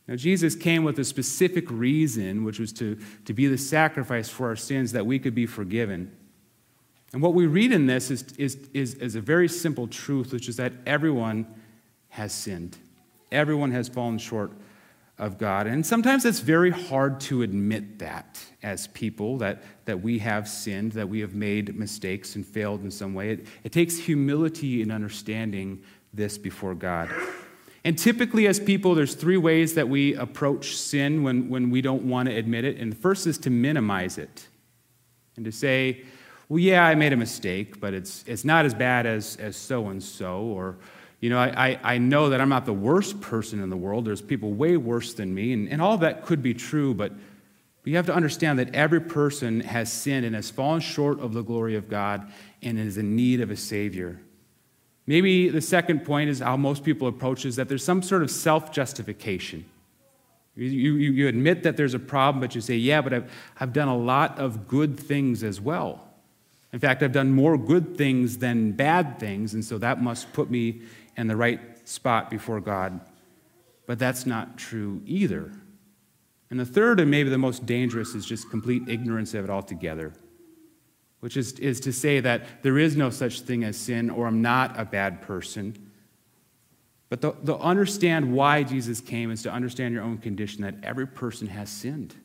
Now, 0.07 0.15
Jesus 0.15 0.55
came 0.55 0.83
with 0.83 0.97
a 0.99 1.03
specific 1.03 1.69
reason, 1.69 2.45
which 2.45 2.59
was 2.59 2.71
to, 2.73 2.97
to 3.25 3.33
be 3.33 3.47
the 3.47 3.57
sacrifice 3.57 4.29
for 4.29 4.47
our 4.47 4.55
sins 4.55 4.93
that 4.93 5.05
we 5.05 5.19
could 5.19 5.35
be 5.35 5.45
forgiven. 5.45 6.15
And 7.13 7.21
what 7.21 7.33
we 7.33 7.45
read 7.45 7.71
in 7.71 7.87
this 7.87 8.09
is, 8.09 8.23
is, 8.37 8.57
is, 8.73 8.93
is 8.95 9.15
a 9.15 9.21
very 9.21 9.47
simple 9.47 9.87
truth, 9.87 10.31
which 10.31 10.47
is 10.47 10.57
that 10.57 10.73
everyone 10.85 11.45
has 12.09 12.33
sinned. 12.33 12.77
Everyone 13.31 13.71
has 13.71 13.89
fallen 13.89 14.17
short 14.17 14.51
of 15.17 15.37
God. 15.37 15.67
And 15.67 15.85
sometimes 15.85 16.25
it's 16.25 16.39
very 16.39 16.69
hard 16.69 17.19
to 17.21 17.41
admit 17.41 17.99
that 17.99 18.39
as 18.61 18.87
people, 18.87 19.37
that, 19.39 19.63
that 19.85 20.01
we 20.01 20.19
have 20.19 20.47
sinned, 20.47 20.91
that 20.93 21.09
we 21.09 21.19
have 21.21 21.33
made 21.33 21.75
mistakes 21.75 22.35
and 22.35 22.45
failed 22.45 22.83
in 22.83 22.91
some 22.91 23.13
way. 23.13 23.31
It, 23.31 23.47
it 23.63 23.71
takes 23.71 23.97
humility 23.97 24.81
in 24.81 24.91
understanding 24.91 25.81
this 26.13 26.37
before 26.37 26.75
God. 26.75 27.09
And 27.88 27.98
typically, 27.98 28.48
as 28.48 28.60
people, 28.60 28.96
there's 28.96 29.15
three 29.15 29.38
ways 29.38 29.75
that 29.75 29.88
we 29.88 30.13
approach 30.15 30.75
sin 30.75 31.24
when, 31.24 31.48
when 31.48 31.70
we 31.70 31.82
don't 31.82 32.03
want 32.03 32.27
to 32.27 32.36
admit 32.36 32.65
it. 32.65 32.75
And 32.75 32.91
the 32.91 32.98
first 32.98 33.25
is 33.25 33.38
to 33.38 33.50
minimize 33.50 34.17
it 34.17 34.46
and 35.38 35.46
to 35.46 35.53
say, 35.53 36.03
well, 36.50 36.60
yeah, 36.60 36.86
I 36.86 36.96
made 36.96 37.13
a 37.13 37.15
mistake, 37.15 37.79
but 37.79 37.94
it's, 37.94 38.25
it's 38.27 38.44
not 38.44 38.65
as 38.65 38.74
bad 38.74 39.06
as, 39.06 39.38
as 39.38 39.56
so 39.56 39.88
and 39.88 40.03
so, 40.03 40.41
or 40.41 40.75
you 41.22 41.29
know, 41.29 41.39
I, 41.39 41.79
I 41.82 41.98
know 41.98 42.27
that 42.27 42.41
I'm 42.41 42.50
not 42.50 42.65
the 42.65 42.74
worst 42.74 43.22
person 43.22 43.63
in 43.63 43.70
the 43.70 43.77
world. 43.77 44.03
There's 44.03 44.22
people 44.22 44.51
way 44.51 44.75
worse 44.75 45.13
than 45.13 45.34
me, 45.34 45.53
and, 45.53 45.70
and 45.70 45.82
all 45.82 45.98
that 46.00 46.25
could 46.25 46.44
be 46.44 46.53
true, 46.53 46.94
but, 46.94 47.13
you 47.86 47.96
have 47.96 48.08
to 48.08 48.13
understand 48.13 48.60
that 48.60 48.75
every 48.75 49.00
person 49.00 49.62
has 49.62 49.89
sinned 49.89 50.25
and 50.25 50.36
has 50.36 50.50
fallen 50.50 50.82
short 50.82 51.22
of 51.22 51.32
the 51.32 51.41
glory 51.41 51.77
of 51.77 51.88
God 51.88 52.29
and 52.62 52.77
is 52.77 52.98
in 52.98 53.15
need 53.15 53.39
of 53.39 53.50
a 53.50 53.56
Savior. 53.56 54.20
Maybe 55.07 55.47
the 55.47 55.61
second 55.61 56.05
point 56.05 56.29
is 56.29 56.39
how 56.39 56.57
most 56.57 56.83
people 56.83 57.07
approach 57.07 57.45
is 57.45 57.55
that 57.55 57.69
there's 57.69 57.83
some 57.83 58.03
sort 58.03 58.21
of 58.21 58.29
self 58.29 58.71
justification. 58.71 59.65
You, 60.55 60.65
you, 60.65 61.11
you 61.11 61.27
admit 61.27 61.63
that 61.63 61.77
there's 61.77 61.93
a 61.93 61.99
problem, 61.99 62.41
but 62.41 62.55
you 62.55 62.61
say, 62.61 62.75
yeah, 62.75 63.01
but 63.01 63.13
I've, 63.13 63.31
I've 63.59 63.73
done 63.73 63.87
a 63.87 63.97
lot 63.97 64.37
of 64.39 64.67
good 64.67 64.99
things 64.99 65.43
as 65.43 65.61
well. 65.61 66.03
In 66.73 66.79
fact, 66.79 67.03
I've 67.03 67.11
done 67.11 67.31
more 67.31 67.57
good 67.57 67.95
things 67.95 68.39
than 68.39 68.71
bad 68.71 69.19
things, 69.19 69.53
and 69.53 69.63
so 69.63 69.77
that 69.77 70.01
must 70.01 70.33
put 70.33 70.49
me 70.49 70.81
in 71.15 71.27
the 71.27 71.35
right 71.35 71.87
spot 71.87 72.29
before 72.29 72.59
God. 72.59 72.99
But 73.85 73.99
that's 73.99 74.25
not 74.25 74.57
true 74.57 75.01
either. 75.05 75.51
And 76.49 76.59
the 76.59 76.65
third, 76.65 76.99
and 76.99 77.09
maybe 77.09 77.29
the 77.29 77.37
most 77.37 77.65
dangerous, 77.65 78.15
is 78.15 78.25
just 78.25 78.49
complete 78.49 78.89
ignorance 78.89 79.33
of 79.33 79.45
it 79.45 79.49
altogether, 79.49 80.11
which 81.19 81.38
is, 81.38 81.53
is 81.53 81.79
to 81.81 81.91
say 81.91 82.19
that 82.19 82.63
there 82.63 82.77
is 82.77 82.95
no 82.95 83.09
such 83.09 83.41
thing 83.41 83.63
as 83.63 83.77
sin 83.77 84.09
or 84.09 84.27
I'm 84.27 84.41
not 84.41 84.79
a 84.79 84.86
bad 84.86 85.21
person. 85.21 85.75
But 87.09 87.21
to, 87.21 87.36
to 87.45 87.57
understand 87.57 88.33
why 88.33 88.63
Jesus 88.63 89.01
came 89.01 89.31
is 89.31 89.41
to 89.43 89.51
understand 89.51 89.93
your 89.93 90.03
own 90.03 90.17
condition 90.17 90.62
that 90.63 90.75
every 90.83 91.07
person 91.07 91.47
has 91.47 91.69
sinned 91.69 92.15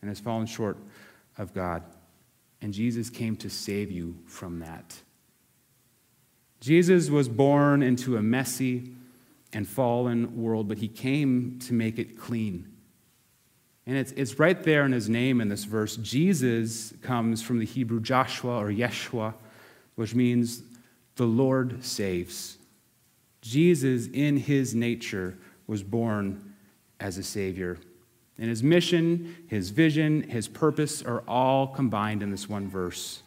and 0.00 0.08
has 0.08 0.20
fallen 0.20 0.46
short 0.46 0.78
of 1.36 1.52
God. 1.52 1.82
And 2.60 2.72
Jesus 2.72 3.10
came 3.10 3.36
to 3.36 3.50
save 3.50 3.90
you 3.90 4.16
from 4.26 4.60
that. 4.60 4.96
Jesus 6.60 7.08
was 7.10 7.28
born 7.28 7.82
into 7.82 8.16
a 8.16 8.22
messy 8.22 8.94
and 9.52 9.66
fallen 9.66 10.40
world, 10.40 10.68
but 10.68 10.78
he 10.78 10.88
came 10.88 11.58
to 11.60 11.72
make 11.72 11.98
it 11.98 12.18
clean. 12.18 12.67
And 13.88 13.96
it's, 13.96 14.12
it's 14.12 14.38
right 14.38 14.62
there 14.62 14.84
in 14.84 14.92
his 14.92 15.08
name 15.08 15.40
in 15.40 15.48
this 15.48 15.64
verse. 15.64 15.96
Jesus 15.96 16.92
comes 17.00 17.40
from 17.42 17.58
the 17.58 17.64
Hebrew 17.64 18.00
Joshua 18.00 18.58
or 18.58 18.68
Yeshua, 18.68 19.32
which 19.94 20.14
means 20.14 20.62
the 21.16 21.24
Lord 21.24 21.82
saves. 21.82 22.58
Jesus, 23.40 24.06
in 24.12 24.36
his 24.36 24.74
nature, 24.74 25.38
was 25.66 25.82
born 25.82 26.54
as 27.00 27.16
a 27.16 27.22
Savior. 27.22 27.78
And 28.36 28.50
his 28.50 28.62
mission, 28.62 29.34
his 29.48 29.70
vision, 29.70 30.22
his 30.28 30.48
purpose 30.48 31.02
are 31.02 31.20
all 31.26 31.68
combined 31.68 32.22
in 32.22 32.30
this 32.30 32.46
one 32.46 32.68
verse. 32.68 33.22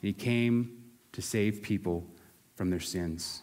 He 0.00 0.12
came 0.12 0.84
to 1.10 1.20
save 1.20 1.60
people 1.60 2.06
from 2.54 2.70
their 2.70 2.78
sins. 2.78 3.42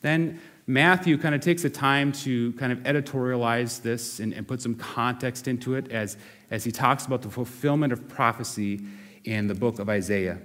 Then 0.00 0.40
Matthew 0.66 1.16
kind 1.16 1.34
of 1.34 1.40
takes 1.40 1.62
the 1.62 1.70
time 1.70 2.12
to 2.12 2.52
kind 2.54 2.72
of 2.72 2.80
editorialize 2.80 3.82
this 3.82 4.20
and, 4.20 4.32
and 4.32 4.46
put 4.46 4.60
some 4.60 4.74
context 4.74 5.46
into 5.46 5.74
it 5.74 5.92
as, 5.92 6.16
as 6.50 6.64
he 6.64 6.72
talks 6.72 7.06
about 7.06 7.22
the 7.22 7.30
fulfillment 7.30 7.92
of 7.92 8.08
prophecy 8.08 8.80
in 9.24 9.46
the 9.46 9.54
book 9.54 9.78
of 9.78 9.88
Isaiah. 9.88 10.38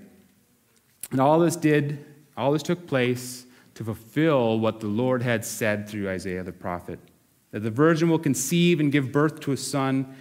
And 1.12 1.20
all 1.20 1.40
this 1.40 1.56
did, 1.56 2.06
all 2.38 2.52
this 2.52 2.64
took 2.64 2.88
place 2.88 3.46
to 3.76 3.84
fulfill 3.84 4.60
what 4.60 4.80
the 4.80 4.88
Lord 4.88 5.24
had 5.24 5.44
said 5.44 5.88
through 5.90 6.10
Isaiah 6.10 6.44
the 6.44 6.52
prophet 6.52 7.00
that 7.52 7.62
the 7.62 7.72
virgin 7.72 8.10
will 8.10 8.20
conceive 8.20 8.80
and 8.80 8.92
give 8.92 9.12
birth 9.12 9.42
to 9.42 9.52
a 9.52 9.58
son, 9.58 10.16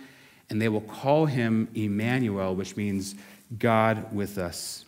and 0.48 0.60
they 0.60 0.68
will 0.68 0.80
call 0.80 1.26
him 1.26 1.68
Emmanuel, 1.74 2.56
which 2.56 2.76
means 2.76 3.14
God 3.58 4.12
with 4.12 4.36
us. 4.36 4.84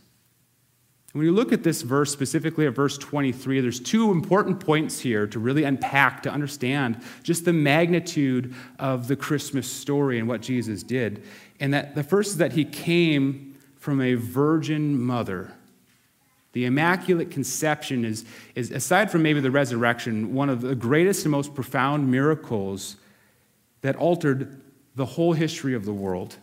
When 1.12 1.26
you 1.26 1.32
look 1.32 1.52
at 1.52 1.62
this 1.62 1.82
verse, 1.82 2.10
specifically 2.10 2.66
at 2.66 2.74
verse 2.74 2.96
23, 2.96 3.60
there's 3.60 3.80
two 3.80 4.10
important 4.10 4.60
points 4.60 5.00
here 5.00 5.26
to 5.26 5.38
really 5.38 5.64
unpack, 5.64 6.22
to 6.22 6.30
understand 6.30 7.02
just 7.22 7.44
the 7.44 7.52
magnitude 7.52 8.54
of 8.78 9.08
the 9.08 9.16
Christmas 9.16 9.70
story 9.70 10.18
and 10.18 10.26
what 10.26 10.40
Jesus 10.40 10.82
did. 10.82 11.22
And 11.60 11.74
that 11.74 11.94
the 11.94 12.02
first 12.02 12.30
is 12.30 12.36
that 12.38 12.52
he 12.52 12.64
came 12.64 13.58
from 13.78 14.00
a 14.00 14.14
virgin 14.14 14.98
mother. 14.98 15.52
The 16.52 16.64
Immaculate 16.64 17.30
Conception 17.30 18.06
is, 18.06 18.24
is, 18.54 18.70
aside 18.70 19.10
from 19.10 19.22
maybe 19.22 19.40
the 19.40 19.50
resurrection, 19.50 20.32
one 20.32 20.48
of 20.48 20.62
the 20.62 20.74
greatest 20.74 21.24
and 21.24 21.32
most 21.32 21.54
profound 21.54 22.10
miracles 22.10 22.96
that 23.82 23.96
altered 23.96 24.60
the 24.96 25.04
whole 25.04 25.34
history 25.34 25.74
of 25.74 25.84
the 25.84 25.92
world. 25.92 26.36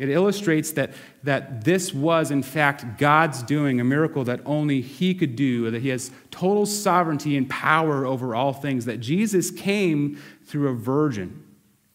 It 0.00 0.08
illustrates 0.08 0.72
that, 0.72 0.92
that 1.24 1.64
this 1.64 1.92
was, 1.92 2.30
in 2.30 2.42
fact, 2.42 2.96
God's 2.96 3.42
doing, 3.42 3.80
a 3.80 3.84
miracle 3.84 4.24
that 4.24 4.40
only 4.46 4.80
He 4.80 5.14
could 5.14 5.36
do, 5.36 5.70
that 5.70 5.82
He 5.82 5.90
has 5.90 6.10
total 6.30 6.64
sovereignty 6.64 7.36
and 7.36 7.48
power 7.50 8.06
over 8.06 8.34
all 8.34 8.54
things, 8.54 8.86
that 8.86 9.00
Jesus 9.00 9.50
came 9.50 10.18
through 10.46 10.68
a 10.68 10.74
virgin. 10.74 11.44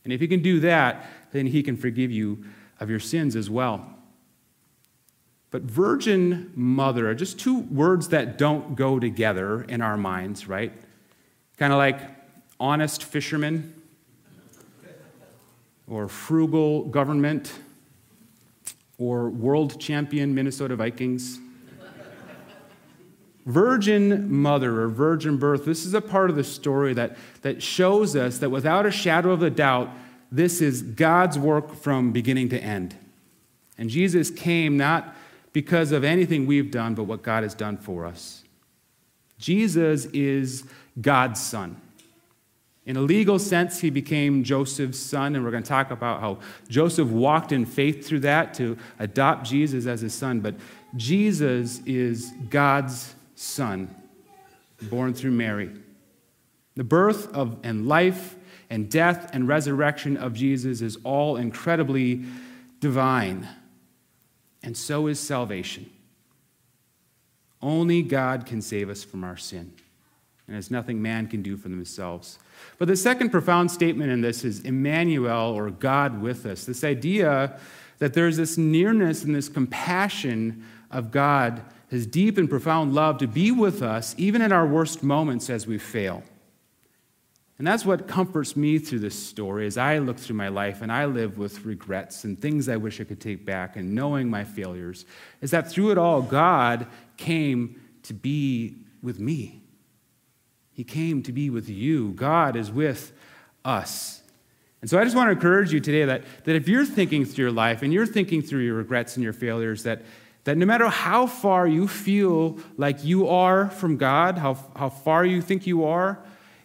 And 0.04 0.14
if 0.14 0.22
He 0.22 0.28
can 0.28 0.44
do 0.44 0.60
that, 0.60 1.10
then 1.32 1.48
He 1.48 1.64
can 1.64 1.76
forgive 1.76 2.12
you 2.12 2.46
of 2.80 2.92
your 2.92 3.00
sins 3.00 3.36
as 3.36 3.50
well. 3.50 3.90
But 5.50 5.64
virgin 5.64 6.52
mother 6.54 7.10
are 7.10 7.16
just 7.16 7.40
two 7.40 7.62
words 7.62 8.10
that 8.10 8.38
don't 8.38 8.76
go 8.76 9.00
together 9.00 9.64
in 9.64 9.82
our 9.82 9.98
minds, 9.98 10.48
right? 10.48 10.72
Kind 11.58 11.74
of 11.74 11.78
like 11.78 12.02
honest 12.60 13.04
fisherman 13.04 13.82
or 15.88 16.08
frugal 16.08 16.84
government 16.84 17.52
or 18.98 19.30
world 19.30 19.80
champion 19.80 20.34
Minnesota 20.34 20.76
Vikings. 20.76 21.40
virgin 23.46 24.32
mother 24.32 24.82
or 24.82 24.88
virgin 24.88 25.38
birth, 25.38 25.66
this 25.66 25.86
is 25.86 25.94
a 25.94 26.02
part 26.02 26.30
of 26.30 26.36
the 26.36 26.44
story 26.44 26.94
that, 26.94 27.16
that 27.42 27.62
shows 27.62 28.16
us 28.16 28.40
that 28.40 28.50
without 28.50 28.86
a 28.86 28.92
shadow 28.92 29.32
of 29.32 29.44
a 29.44 29.50
doubt, 29.50 29.90
this 30.32 30.62
is 30.62 30.82
God's 30.82 31.38
work 31.38 31.76
from 31.76 32.12
beginning 32.12 32.50
to 32.50 32.60
end. 32.60 32.96
And 33.78 33.90
Jesus 33.90 34.30
came 34.30 34.78
not 34.78 35.16
because 35.54 35.92
of 35.92 36.04
anything 36.04 36.46
we've 36.46 36.72
done, 36.72 36.96
but 36.96 37.04
what 37.04 37.22
God 37.22 37.44
has 37.44 37.54
done 37.54 37.78
for 37.78 38.06
us. 38.06 38.44
Jesus 39.38 40.06
is 40.08 40.64
God's 41.00 41.42
son. 41.42 41.80
In 42.86 42.98
a 42.98 43.02
legal 43.02 43.40
sense, 43.40 43.80
he 43.80 43.90
became 43.90 44.44
Joseph's 44.44 45.00
son, 45.00 45.36
and 45.36 45.44
we're 45.44 45.52
going 45.52 45.64
to 45.64 45.70
talk 45.70 45.90
about 45.90 46.20
how 46.20 46.40
Joseph 46.70 47.10
walked 47.10 47.52
in 47.52 47.66
faith 47.66 48.06
through 48.06 48.20
that 48.22 48.54
to 48.56 48.78
adopt 49.00 49.46
Jesus 49.46 49.88
as 49.88 50.02
his 50.02 50.14
son. 50.14 50.40
But 50.40 50.56
Jesus 50.96 51.82
is 51.86 52.32
God's 52.50 53.16
son, 53.36 53.94
born 54.84 55.14
through 55.14 55.32
Mary. 55.32 55.72
The 56.76 56.84
birth 56.84 57.34
of, 57.34 57.58
and 57.64 57.88
life 57.88 58.36
and 58.70 58.90
death 58.90 59.32
and 59.34 59.48
resurrection 59.48 60.18
of 60.18 60.34
Jesus 60.34 60.82
is 60.82 60.98
all 61.04 61.38
incredibly 61.38 62.24
divine 62.80 63.48
and 64.66 64.76
so 64.76 65.08
is 65.08 65.20
salvation. 65.20 65.90
Only 67.62 68.02
God 68.02 68.46
can 68.46 68.62
save 68.62 68.90
us 68.90 69.04
from 69.04 69.24
our 69.24 69.38
sin, 69.38 69.74
and 70.48 70.56
it's 70.56 70.70
nothing 70.70 71.02
man 71.02 71.28
can 71.28 71.42
do 71.42 71.58
for 71.58 71.70
themselves. 71.70 72.38
But 72.78 72.88
the 72.88 72.96
second 72.96 73.30
profound 73.30 73.72
statement 73.72 74.12
in 74.12 74.22
this 74.22 74.44
is 74.44 74.60
Emmanuel, 74.62 75.52
or 75.52 75.72
God 75.72 76.22
with 76.22 76.46
us. 76.46 76.66
This 76.66 76.84
idea 76.84 77.60
that 78.00 78.14
there's 78.14 78.38
this 78.38 78.58
nearness 78.58 79.24
and 79.24 79.34
this 79.34 79.50
compassion 79.50 80.64
of 80.92 81.12
God, 81.12 81.64
his 81.90 82.06
deep 82.06 82.38
and 82.38 82.50
profound 82.50 82.94
love 82.94 83.18
to 83.20 83.28
be 83.28 83.52
with 83.52 83.82
us, 83.82 84.14
even 84.18 84.42
in 84.42 84.52
our 84.52 84.68
worst 84.68 85.02
moments 85.02 85.50
as 85.50 85.66
we 85.66 85.78
fail. 85.78 86.24
And 87.58 87.66
that's 87.66 87.86
what 87.86 88.08
comforts 88.08 88.58
me 88.58 88.80
through 88.80 89.00
this 89.00 89.18
story 89.18 89.66
as 89.66 89.78
I 89.78 90.00
look 90.00 90.18
through 90.18 90.36
my 90.36 90.50
life 90.50 90.82
and 90.82 90.92
I 90.92 91.06
live 91.06 91.38
with 91.38 91.64
regrets 91.64 92.26
and 92.26 92.40
things 92.40 92.68
I 92.68 92.76
wish 92.76 93.00
I 93.00 93.06
could 93.06 93.22
take 93.22 93.46
back 93.46 93.78
and 93.78 93.96
knowing 93.96 94.30
my 94.30 94.44
failures, 94.44 95.06
is 95.42 95.52
that 95.52 95.72
through 95.72 95.92
it 95.92 95.98
all, 95.98 96.22
God 96.22 96.86
came 97.16 97.82
to 98.04 98.14
be 98.14 98.76
with 99.02 99.20
me. 99.20 99.62
He 100.76 100.84
came 100.84 101.24
to 101.24 101.32
be 101.32 101.50
with 101.50 101.70
you. 101.70 102.12
God 102.12 102.58
is 102.58 102.70
with 102.70 103.14
us. 103.64 104.22
And 104.82 104.90
so 104.90 105.00
I 105.00 105.06
just 105.06 105.16
want 105.16 105.30
to 105.30 105.32
encourage 105.32 105.72
you 105.72 105.80
today 105.80 106.04
that, 106.04 106.24
that 106.44 106.56
if 106.56 106.68
you're 106.68 106.86
thinking 106.86 107.24
through 107.24 107.46
your 107.46 107.52
life 107.52 107.82
and 107.82 107.94
you're 107.94 108.06
thinking 108.06 108.42
through 108.42 108.60
your 108.60 108.76
regrets 108.76 109.16
and 109.16 109.24
your 109.24 109.34
failures, 109.34 109.84
that, 109.84 110.02
that 110.44 110.58
no 110.58 110.66
matter 110.66 110.90
how 110.90 111.28
far 111.28 111.66
you 111.66 111.88
feel 111.88 112.60
like 112.76 113.06
you 113.06 113.30
are 113.30 113.70
from 113.70 113.96
God, 113.96 114.38
how, 114.38 114.58
how 114.76 114.90
far 114.90 115.26
you 115.26 115.42
think 115.42 115.66
you 115.66 115.86
are, 115.86 116.20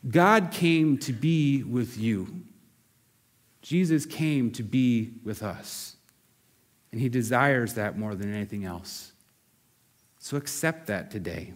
God 0.07 0.51
came 0.51 0.99
to 0.99 1.13
be 1.13 1.63
with 1.63 1.97
you. 1.97 2.43
Jesus 3.63 4.07
came 4.07 4.51
to 4.53 4.65
be 4.65 5.13
with 5.23 5.43
us. 5.43 5.97
And 6.91 7.01
he 7.01 7.09
desires 7.09 7.75
that 7.75 7.97
more 7.97 8.17
than 8.17 8.35
anything 8.35 8.65
else. 8.65 9.13
So 10.19 10.37
accept 10.37 10.89
that 10.89 11.13
today. 11.13 11.53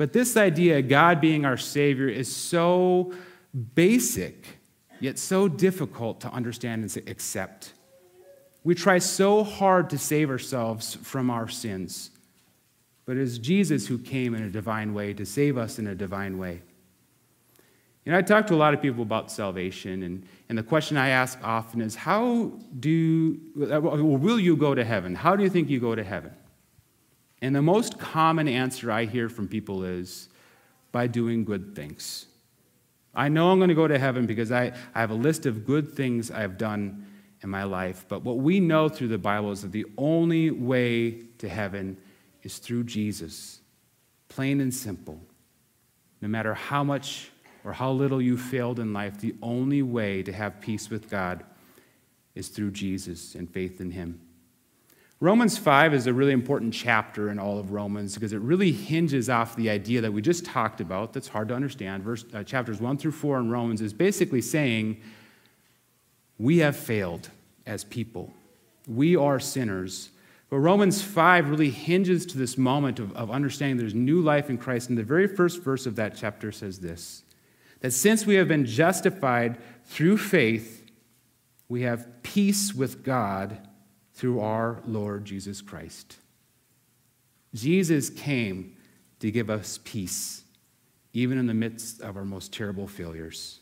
But 0.00 0.14
this 0.14 0.38
idea, 0.38 0.78
of 0.78 0.88
God 0.88 1.20
being 1.20 1.44
our 1.44 1.58
Savior, 1.58 2.08
is 2.08 2.34
so 2.34 3.12
basic, 3.74 4.46
yet 4.98 5.18
so 5.18 5.46
difficult 5.46 6.22
to 6.22 6.32
understand 6.32 6.82
and 6.82 7.06
accept. 7.06 7.74
We 8.64 8.74
try 8.74 8.96
so 8.96 9.44
hard 9.44 9.90
to 9.90 9.98
save 9.98 10.30
ourselves 10.30 10.94
from 11.02 11.28
our 11.28 11.48
sins, 11.48 12.12
but 13.04 13.18
it 13.18 13.22
is 13.22 13.38
Jesus 13.38 13.86
who 13.88 13.98
came 13.98 14.34
in 14.34 14.42
a 14.42 14.48
divine 14.48 14.94
way 14.94 15.12
to 15.12 15.26
save 15.26 15.58
us 15.58 15.78
in 15.78 15.86
a 15.86 15.94
divine 15.94 16.38
way. 16.38 16.62
You 18.06 18.12
know, 18.12 18.16
I 18.16 18.22
talk 18.22 18.46
to 18.46 18.54
a 18.54 18.56
lot 18.56 18.72
of 18.72 18.80
people 18.80 19.02
about 19.02 19.30
salvation, 19.30 20.02
and, 20.02 20.26
and 20.48 20.56
the 20.56 20.62
question 20.62 20.96
I 20.96 21.10
ask 21.10 21.38
often 21.44 21.82
is, 21.82 21.94
How 21.94 22.52
do, 22.78 23.38
will 23.54 24.40
you 24.40 24.56
go 24.56 24.74
to 24.74 24.82
heaven? 24.82 25.14
How 25.14 25.36
do 25.36 25.42
you 25.42 25.50
think 25.50 25.68
you 25.68 25.78
go 25.78 25.94
to 25.94 26.02
heaven? 26.02 26.32
And 27.42 27.54
the 27.54 27.62
most 27.62 27.98
common 27.98 28.48
answer 28.48 28.90
I 28.90 29.04
hear 29.04 29.28
from 29.28 29.48
people 29.48 29.84
is, 29.84 30.28
By 30.92 31.06
doing 31.06 31.44
good 31.44 31.74
things. 31.74 32.26
I 33.14 33.28
know 33.28 33.50
I'm 33.50 33.58
going 33.58 33.68
to 33.68 33.74
go 33.74 33.88
to 33.88 33.98
heaven 33.98 34.26
because 34.26 34.52
I, 34.52 34.72
I 34.94 35.00
have 35.00 35.10
a 35.10 35.14
list 35.14 35.46
of 35.46 35.66
good 35.66 35.92
things 35.92 36.30
I've 36.30 36.58
done 36.58 37.06
in 37.42 37.50
my 37.50 37.64
life. 37.64 38.04
But 38.08 38.22
what 38.22 38.38
we 38.38 38.60
know 38.60 38.88
through 38.88 39.08
the 39.08 39.18
Bible 39.18 39.50
is 39.50 39.62
that 39.62 39.72
the 39.72 39.86
only 39.98 40.50
way 40.50 41.22
to 41.38 41.48
heaven 41.48 41.96
is 42.42 42.58
through 42.58 42.84
Jesus, 42.84 43.60
plain 44.28 44.60
and 44.60 44.72
simple. 44.72 45.20
No 46.20 46.28
matter 46.28 46.54
how 46.54 46.84
much 46.84 47.30
or 47.64 47.72
how 47.72 47.90
little 47.90 48.22
you 48.22 48.36
failed 48.36 48.78
in 48.78 48.92
life, 48.92 49.20
the 49.20 49.34
only 49.42 49.82
way 49.82 50.22
to 50.22 50.32
have 50.32 50.60
peace 50.60 50.88
with 50.88 51.10
God 51.10 51.44
is 52.34 52.48
through 52.48 52.70
Jesus 52.70 53.34
and 53.34 53.50
faith 53.50 53.80
in 53.80 53.90
Him. 53.90 54.20
Romans 55.22 55.58
5 55.58 55.92
is 55.92 56.06
a 56.06 56.14
really 56.14 56.32
important 56.32 56.72
chapter 56.72 57.28
in 57.28 57.38
all 57.38 57.58
of 57.58 57.72
Romans 57.72 58.14
because 58.14 58.32
it 58.32 58.40
really 58.40 58.72
hinges 58.72 59.28
off 59.28 59.54
the 59.54 59.68
idea 59.68 60.00
that 60.00 60.10
we 60.10 60.22
just 60.22 60.46
talked 60.46 60.80
about 60.80 61.12
that's 61.12 61.28
hard 61.28 61.48
to 61.48 61.54
understand. 61.54 62.02
Verse, 62.02 62.24
uh, 62.32 62.42
chapters 62.42 62.80
1 62.80 62.96
through 62.96 63.12
4 63.12 63.38
in 63.40 63.50
Romans 63.50 63.82
is 63.82 63.92
basically 63.92 64.40
saying 64.40 64.98
we 66.38 66.58
have 66.58 66.74
failed 66.74 67.28
as 67.66 67.84
people. 67.84 68.32
We 68.88 69.14
are 69.14 69.38
sinners. 69.38 70.08
But 70.48 70.60
Romans 70.60 71.02
5 71.02 71.50
really 71.50 71.68
hinges 71.68 72.24
to 72.26 72.38
this 72.38 72.56
moment 72.56 72.98
of, 72.98 73.14
of 73.14 73.30
understanding 73.30 73.76
there's 73.76 73.94
new 73.94 74.22
life 74.22 74.48
in 74.48 74.56
Christ. 74.56 74.88
And 74.88 74.96
the 74.96 75.02
very 75.02 75.28
first 75.28 75.62
verse 75.62 75.84
of 75.84 75.96
that 75.96 76.16
chapter 76.16 76.50
says 76.50 76.80
this 76.80 77.24
that 77.80 77.92
since 77.92 78.24
we 78.24 78.36
have 78.36 78.48
been 78.48 78.64
justified 78.64 79.58
through 79.84 80.16
faith, 80.16 80.90
we 81.68 81.82
have 81.82 82.22
peace 82.22 82.74
with 82.74 83.04
God 83.04 83.66
through 84.20 84.40
our 84.40 84.82
Lord 84.86 85.24
Jesus 85.24 85.62
Christ. 85.62 86.18
Jesus 87.54 88.10
came 88.10 88.76
to 89.20 89.30
give 89.30 89.48
us 89.48 89.80
peace, 89.82 90.42
even 91.14 91.38
in 91.38 91.46
the 91.46 91.54
midst 91.54 92.02
of 92.02 92.18
our 92.18 92.24
most 92.26 92.52
terrible 92.52 92.86
failures. 92.86 93.60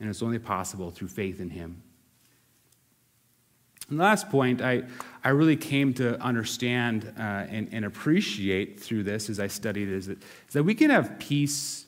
And 0.00 0.10
it's 0.10 0.24
only 0.24 0.40
possible 0.40 0.90
through 0.90 1.06
faith 1.06 1.38
in 1.38 1.50
Him. 1.50 1.80
And 3.88 4.00
the 4.00 4.02
last 4.02 4.28
point 4.28 4.60
I, 4.60 4.82
I 5.22 5.28
really 5.28 5.56
came 5.56 5.94
to 5.94 6.20
understand 6.20 7.12
uh, 7.16 7.22
and, 7.22 7.68
and, 7.70 7.84
appreciate 7.84 8.80
through 8.80 9.04
this 9.04 9.30
as 9.30 9.38
I 9.38 9.46
studied 9.46 9.88
is 9.88 10.06
that, 10.06 10.18
is 10.48 10.54
that 10.54 10.64
we 10.64 10.74
can 10.74 10.90
have 10.90 11.16
peace 11.20 11.86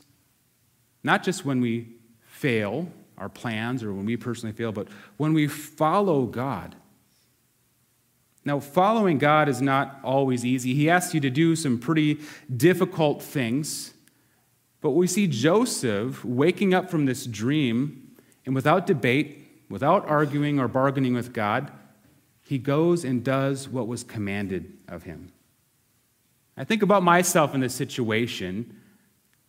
not 1.03 1.25
just 1.25 1.45
when 1.45 1.61
we 1.61 1.97
fail 2.21 2.89
our 3.19 3.29
plans 3.29 3.83
or 3.83 3.93
when 3.93 4.07
we 4.07 4.17
personally 4.17 4.55
fail, 4.55 4.71
but 4.71 4.87
when 5.17 5.35
we 5.35 5.49
follow 5.49 6.27
God. 6.27 6.77
Now, 8.45 8.59
following 8.59 9.19
God 9.19 9.49
is 9.49 9.63
not 9.63 10.01
always 10.03 10.45
easy. 10.45 10.75
He 10.75 10.91
asks 10.91 11.15
you 11.15 11.21
to 11.21 11.31
do 11.31 11.55
some 11.55 11.79
pretty 11.79 12.19
difficult 12.55 13.23
things. 13.23 13.95
But 14.81 14.91
we 14.91 15.07
see 15.07 15.29
Joseph 15.29 16.25
waking 16.25 16.75
up 16.75 16.91
from 16.91 17.07
this 17.07 17.25
dream, 17.25 18.17
and 18.45 18.55
without 18.55 18.87
debate, 18.87 19.47
without 19.69 20.07
arguing 20.09 20.59
or 20.59 20.67
bargaining 20.67 21.15
with 21.15 21.33
God, 21.33 21.71
he 22.43 22.59
goes 22.59 23.05
and 23.05 23.23
does 23.23 23.69
what 23.69 23.87
was 23.87 24.03
commanded 24.03 24.77
of 24.89 25.05
him. 25.05 25.33
I 26.57 26.65
think 26.65 26.83
about 26.83 27.03
myself 27.03 27.55
in 27.55 27.61
this 27.61 27.75
situation. 27.75 28.77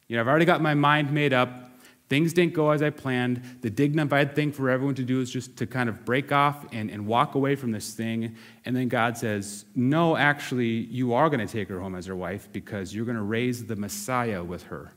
You 0.08 0.16
know, 0.16 0.22
I've 0.22 0.28
already 0.28 0.46
got 0.46 0.62
my 0.62 0.76
mind 0.76 1.12
made 1.12 1.34
up. 1.34 1.63
Things 2.10 2.34
didn't 2.34 2.54
go 2.54 2.72
as 2.72 2.82
I 2.82 2.90
planned. 2.90 3.42
The 3.62 3.70
dignified 3.70 4.36
thing 4.36 4.52
for 4.52 4.70
everyone 4.70 4.96
to 4.96 5.04
do 5.04 5.22
is 5.22 5.32
just 5.32 5.58
to 5.58 5.66
kind 5.66 5.88
of 5.88 6.04
break 6.06 6.32
off 6.32 6.66
and, 6.72 6.90
and 6.90 7.08
walk 7.08 7.36
away 7.36 7.56
from 7.56 7.72
this 7.72 7.94
thing. 7.94 8.36
And 8.66 8.76
then 8.76 8.88
God 8.88 9.18
says, 9.18 9.66
No, 9.76 10.18
actually, 10.18 10.68
you 10.68 11.14
are 11.14 11.30
going 11.30 11.46
to 11.46 11.52
take 11.52 11.70
her 11.70 11.80
home 11.80 11.96
as 11.96 12.06
your 12.06 12.16
wife 12.16 12.50
because 12.52 12.94
you're 12.94 13.06
going 13.06 13.18
to 13.18 13.24
raise 13.24 13.66
the 13.66 13.76
Messiah 13.76 14.44
with 14.44 14.64
her. 14.64 14.92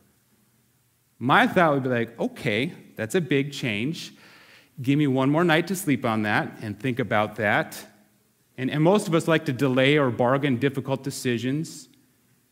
My 1.18 1.46
thought 1.46 1.74
would 1.74 1.84
be 1.84 1.88
like, 1.88 2.18
Okay, 2.20 2.72
that's 2.96 3.14
a 3.14 3.20
big 3.20 3.52
change. 3.52 4.12
Give 4.82 4.98
me 4.98 5.06
one 5.06 5.30
more 5.30 5.44
night 5.44 5.68
to 5.68 5.76
sleep 5.76 6.04
on 6.04 6.22
that 6.22 6.58
and 6.60 6.78
think 6.78 6.98
about 6.98 7.36
that. 7.36 7.82
And, 8.58 8.70
and 8.70 8.82
most 8.82 9.06
of 9.06 9.14
us 9.14 9.28
like 9.28 9.44
to 9.46 9.52
delay 9.52 9.96
or 9.96 10.10
bargain 10.10 10.56
difficult 10.56 11.02
decisions. 11.02 11.88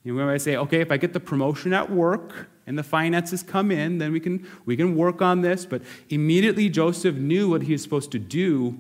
You 0.04 0.12
know, 0.12 0.24
we 0.24 0.30
might 0.30 0.40
say, 0.40 0.56
okay, 0.56 0.80
if 0.80 0.90
I 0.90 0.96
get 0.96 1.12
the 1.12 1.20
promotion 1.20 1.72
at 1.72 1.90
work 1.90 2.48
and 2.66 2.78
the 2.78 2.82
finances 2.82 3.42
come 3.42 3.70
in, 3.70 3.98
then 3.98 4.12
we 4.12 4.20
can, 4.20 4.46
we 4.64 4.76
can 4.76 4.96
work 4.96 5.20
on 5.20 5.42
this. 5.42 5.66
But 5.66 5.82
immediately 6.08 6.68
Joseph 6.68 7.16
knew 7.16 7.50
what 7.50 7.62
he 7.62 7.72
was 7.72 7.82
supposed 7.82 8.10
to 8.12 8.18
do, 8.18 8.78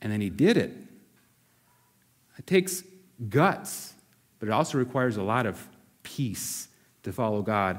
and 0.00 0.12
then 0.12 0.20
he 0.20 0.30
did 0.30 0.56
it. 0.56 0.72
It 2.38 2.46
takes 2.46 2.84
guts, 3.28 3.94
but 4.38 4.48
it 4.48 4.52
also 4.52 4.78
requires 4.78 5.16
a 5.16 5.22
lot 5.22 5.46
of 5.46 5.68
peace 6.02 6.68
to 7.02 7.12
follow 7.12 7.42
God 7.42 7.78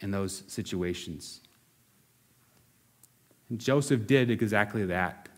in 0.00 0.10
those 0.10 0.42
situations. 0.48 1.40
And 3.48 3.60
Joseph 3.60 4.06
did 4.06 4.30
exactly 4.30 4.84
that. 4.86 5.28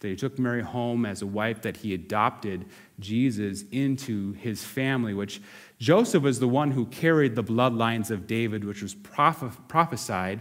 That 0.00 0.08
he 0.08 0.16
took 0.16 0.38
Mary 0.38 0.62
home 0.62 1.04
as 1.06 1.22
a 1.22 1.26
wife, 1.26 1.62
that 1.62 1.78
he 1.78 1.94
adopted 1.94 2.64
Jesus 2.98 3.64
into 3.70 4.32
his 4.32 4.64
family, 4.64 5.14
which 5.14 5.40
Joseph 5.78 6.22
was 6.22 6.40
the 6.40 6.48
one 6.48 6.70
who 6.70 6.86
carried 6.86 7.36
the 7.36 7.44
bloodlines 7.44 8.10
of 8.10 8.26
David, 8.26 8.64
which 8.64 8.82
was 8.82 8.94
prophesied 8.94 10.40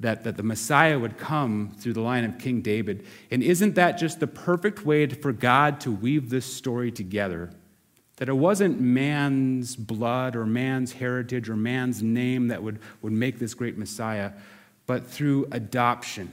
that, 0.00 0.24
that 0.24 0.36
the 0.36 0.42
Messiah 0.42 0.98
would 0.98 1.16
come 1.16 1.74
through 1.78 1.94
the 1.94 2.00
line 2.00 2.24
of 2.24 2.38
King 2.38 2.60
David. 2.60 3.06
And 3.30 3.42
isn't 3.42 3.74
that 3.76 3.98
just 3.98 4.20
the 4.20 4.26
perfect 4.26 4.84
way 4.84 5.06
for 5.06 5.32
God 5.32 5.80
to 5.80 5.90
weave 5.90 6.28
this 6.28 6.44
story 6.44 6.90
together? 6.90 7.50
That 8.16 8.28
it 8.28 8.34
wasn't 8.34 8.80
man's 8.80 9.76
blood 9.76 10.36
or 10.36 10.46
man's 10.46 10.92
heritage 10.92 11.48
or 11.48 11.56
man's 11.56 12.02
name 12.02 12.48
that 12.48 12.62
would, 12.62 12.78
would 13.02 13.12
make 13.12 13.38
this 13.38 13.54
great 13.54 13.78
Messiah, 13.78 14.32
but 14.86 15.06
through 15.06 15.48
adoption 15.50 16.32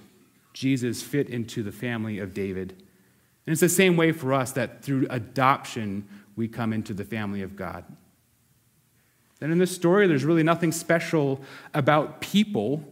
Jesus 0.53 1.01
fit 1.01 1.29
into 1.29 1.63
the 1.63 1.71
family 1.71 2.19
of 2.19 2.33
David. 2.33 2.71
And 3.45 3.51
it's 3.51 3.61
the 3.61 3.69
same 3.69 3.97
way 3.97 4.11
for 4.11 4.33
us 4.33 4.51
that 4.53 4.83
through 4.83 5.07
adoption, 5.09 6.07
we 6.35 6.47
come 6.47 6.71
into 6.71 6.93
the 6.93 7.03
family 7.03 7.41
of 7.41 7.55
God. 7.55 7.83
Then 9.39 9.51
in 9.51 9.57
this 9.57 9.75
story, 9.75 10.07
there's 10.07 10.23
really 10.23 10.43
nothing 10.43 10.71
special 10.71 11.41
about 11.73 12.21
people, 12.21 12.83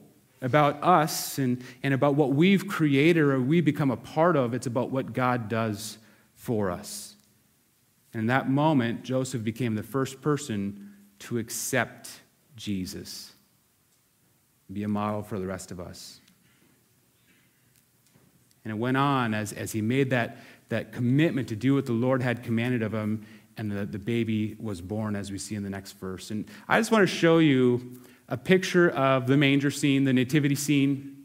about 0.42 0.84
us, 0.84 1.38
and, 1.38 1.64
and 1.82 1.94
about 1.94 2.16
what 2.16 2.32
we've 2.32 2.68
created 2.68 3.22
or 3.22 3.40
we 3.40 3.62
become 3.62 3.92
a 3.92 3.98
part 3.98 4.36
of. 4.36 4.54
It's 4.54 4.68
about 4.68 4.90
what 4.90 5.14
God 5.14 5.48
does 5.48 5.98
for 6.36 6.72
us. 6.72 7.16
And 8.14 8.22
in 8.22 8.28
that 8.28 8.50
moment, 8.50 9.04
Joseph 9.04 9.44
became 9.44 9.76
the 9.76 9.84
first 9.84 10.22
person 10.22 10.92
to 11.20 11.38
accept 11.38 12.10
Jesus, 12.56 13.32
be 14.74 14.84
a 14.84 14.88
model 14.88 15.22
for 15.22 15.40
the 15.40 15.46
rest 15.46 15.72
of 15.72 15.80
us. 15.80 16.21
And 18.64 18.72
it 18.72 18.78
went 18.78 18.98
on 18.98 19.34
as, 19.34 19.54
as 19.54 19.72
he 19.72 19.82
made 19.82 20.10
that, 20.12 20.38
that 20.70 20.92
commitment 20.92 21.48
to 21.50 21.56
do 21.56 21.76
what 21.76 21.86
the 21.86 21.94
Lord 21.94 22.22
had 22.22 22.44
commanded 22.44 22.84
of 22.84 22.94
him, 22.94 23.26
and 23.58 23.72
the, 23.72 23.86
the 23.86 24.00
baby 24.00 24.56
was 24.60 24.82
born, 24.82 25.16
as 25.16 25.32
we 25.32 25.38
see 25.38 25.56
in 25.56 25.64
the 25.64 25.70
next 25.70 25.94
verse. 25.94 26.32
And 26.32 26.46
I 26.68 26.80
just 26.80 26.92
want 26.92 27.08
to 27.08 27.14
show 27.14 27.40
you 27.40 28.00
a 28.30 28.38
picture 28.38 28.90
of 28.92 29.28
the 29.28 29.38
manger 29.38 29.72
scene, 29.72 30.04
the 30.04 30.14
nativity 30.14 30.56
scene 30.56 31.22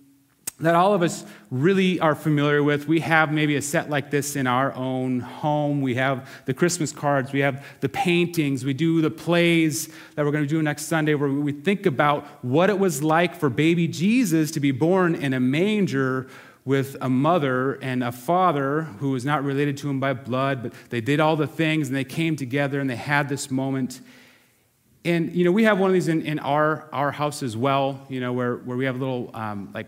that 0.59 0.75
all 0.75 0.94
of 0.94 1.03
us 1.03 1.25
really 1.51 2.01
are 2.01 2.14
familiar 2.14 2.62
with. 2.62 2.88
We 2.88 3.01
have 3.01 3.31
maybe 3.31 3.57
a 3.57 3.62
set 3.62 3.90
like 3.90 4.11
this 4.11 4.37
in 4.37 4.46
our 4.46 4.72
own 4.75 5.20
home. 5.20 5.83
We 5.83 5.96
have 5.96 6.31
the 6.46 6.55
Christmas 6.55 6.92
cards, 6.92 7.33
we 7.33 7.40
have 7.40 7.64
the 7.81 7.90
paintings, 7.90 8.64
we 8.64 8.72
do 8.72 9.03
the 9.03 9.11
plays 9.11 9.88
that 10.14 10.25
we're 10.25 10.33
going 10.33 10.44
to 10.44 10.49
do 10.49 10.62
next 10.62 10.87
Sunday 10.87 11.14
where 11.14 11.29
we 11.29 11.53
think 11.53 11.85
about 11.85 12.27
what 12.42 12.70
it 12.70 12.79
was 12.79 13.03
like 13.03 13.35
for 13.35 13.51
baby 13.51 13.87
Jesus 13.87 14.51
to 14.53 14.61
be 14.61 14.70
born 14.70 15.14
in 15.14 15.35
a 15.35 15.40
manger 15.40 16.29
with 16.67 16.97
a 17.01 17.09
mother 17.09 17.75
and 17.75 18.03
a 18.03 18.13
father 18.13 18.83
who 18.99 19.13
was 19.13 19.25
not 19.25 19.45
related 19.45 19.77
to 19.79 19.89
him 19.89 20.01
by 20.01 20.13
blood, 20.13 20.65
but 20.65 20.75
they 20.91 21.01
did 21.01 21.21
all 21.21 21.37
the 21.37 21.47
things 21.47 21.87
and 21.87 21.97
they 21.97 22.05
came 22.05 22.35
together 22.35 22.81
and 22.81 22.91
they 22.91 22.97
had 22.97 23.29
this 23.29 23.51
moment. 23.51 24.01
And, 25.05 25.33
you 25.33 25.45
know, 25.45 25.53
we 25.53 25.63
have 25.63 25.79
one 25.79 25.89
of 25.89 25.95
these 25.95 26.09
in, 26.09 26.23
in 26.23 26.41
our, 26.41 26.89
our 26.93 27.13
house 27.13 27.45
as 27.45 27.57
well, 27.57 28.05
you 28.09 28.19
know, 28.19 28.33
where, 28.33 28.57
where 28.57 28.77
we 28.77 28.85
have 28.85 28.97
a 28.97 28.99
little, 28.99 29.31
um, 29.33 29.71
like, 29.73 29.87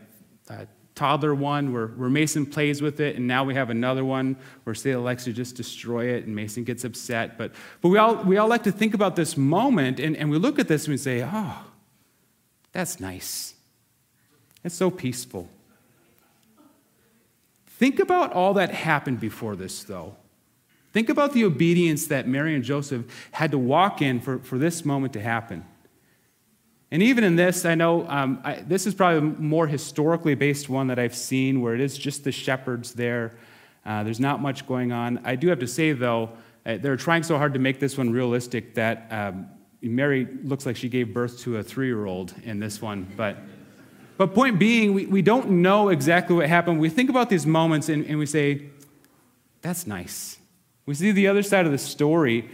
uh, 0.49 0.67
toddler 0.95 1.35
one 1.35 1.73
where, 1.73 1.89
where 1.89 2.09
Mason 2.09 2.47
plays 2.47 2.81
with 2.81 3.01
it, 3.01 3.17
and 3.17 3.27
now 3.27 3.45
we 3.45 3.55
have 3.55 3.71
another 3.71 4.05
one 4.05 4.37
where 4.65 4.75
Sayla 4.75 5.03
likes 5.03 5.25
to 5.25 5.33
just 5.33 5.57
destroy 5.57 6.07
it, 6.07 6.27
and 6.27 6.35
Mason 6.35 6.63
gets 6.63 6.85
upset. 6.85 7.37
But, 7.37 7.53
but 7.81 7.89
we, 7.89 7.99
all, 7.99 8.23
we 8.23 8.37
all 8.37 8.49
like 8.49 8.63
to 8.65 8.73
think 8.73 8.95
about 8.95 9.17
this 9.17 9.37
moment, 9.37 9.99
and, 9.99 10.17
and 10.17 10.31
we 10.31 10.39
look 10.39 10.61
at 10.61 10.69
this 10.69 10.85
and 10.85 10.93
we 10.93 10.99
say, 10.99 11.25
oh, 11.25 11.65
that's 12.71 13.01
nice. 13.01 13.55
It's 14.63 14.77
so 14.77 14.91
peaceful. 14.91 15.49
Think 17.79 18.01
about 18.01 18.33
all 18.33 18.55
that 18.55 18.73
happened 18.75 19.21
before 19.21 19.55
this, 19.55 19.85
though. 19.85 20.17
Think 20.93 21.09
about 21.09 21.33
the 21.33 21.45
obedience 21.45 22.09
that 22.09 22.27
Mary 22.27 22.57
and 22.57 22.65
Joseph 22.65 23.05
had 23.31 23.53
to 23.53 23.59
walk 23.59 24.03
in 24.03 24.19
for, 24.21 24.41
for 24.41 24.59
this 24.59 24.85
moment 24.85 25.13
to 25.13 25.21
happen. 25.21 25.65
And 26.91 27.05
even 27.05 27.23
in 27.23 27.37
this, 27.37 27.65
I 27.65 27.77
know 27.77 28.09
um, 28.09 28.41
I, 28.43 28.55
this 28.57 28.85
is 28.85 28.97
probably 28.97 29.19
a 29.19 29.41
more 29.41 29.69
historically 29.69 30.35
based 30.35 30.69
one 30.69 30.89
that 30.89 30.99
I've 30.99 31.15
seen 31.15 31.61
where 31.61 31.73
it 31.73 31.81
is 31.81 31.97
just 31.97 32.25
the 32.25 32.33
shepherds 32.33 32.95
there. 32.95 33.35
Uh, 33.87 34.03
there's 34.03 34.19
not 34.19 34.43
much 34.43 34.67
going 34.67 34.91
on. 34.91 35.21
I 35.25 35.37
do 35.37 35.47
have 35.47 35.61
to 35.61 35.69
say, 35.69 35.93
though, 35.93 36.31
uh, 36.67 36.79
they're 36.79 36.97
trying 36.97 37.23
so 37.23 37.39
hard 37.39 37.53
to 37.53 37.61
make 37.61 37.79
this 37.79 37.97
one 37.97 38.11
realistic 38.11 38.75
that 38.75 39.07
um, 39.11 39.47
Mary 39.83 40.27
looks 40.43 40.67
like 40.67 40.77
she 40.77 40.89
gave 40.89 41.15
birth 41.15 41.39
to 41.41 41.59
a 41.59 41.63
three 41.63 41.87
year 41.87 42.07
old 42.07 42.35
in 42.43 42.59
this 42.59 42.83
one. 42.83 43.07
But. 43.17 43.39
But 44.19 44.35
point 44.35 44.59
being, 44.59 44.93
we, 44.93 45.07
we 45.07 45.23
don't 45.23 45.49
know 45.63 45.89
exactly 45.89 46.37
what 46.37 46.47
happened. 46.49 46.81
We 46.81 46.91
think 46.91 47.09
about 47.09 47.31
these 47.31 47.47
moments 47.47 47.89
and, 47.89 48.05
and 48.05 48.19
we 48.19 48.27
say, 48.27 48.67
that's 49.63 49.87
nice. 49.87 50.39
We 50.85 50.95
see 50.95 51.13
the 51.13 51.29
other 51.29 51.43
side 51.43 51.67
of 51.67 51.73
the 51.73 51.79
story, 51.79 52.51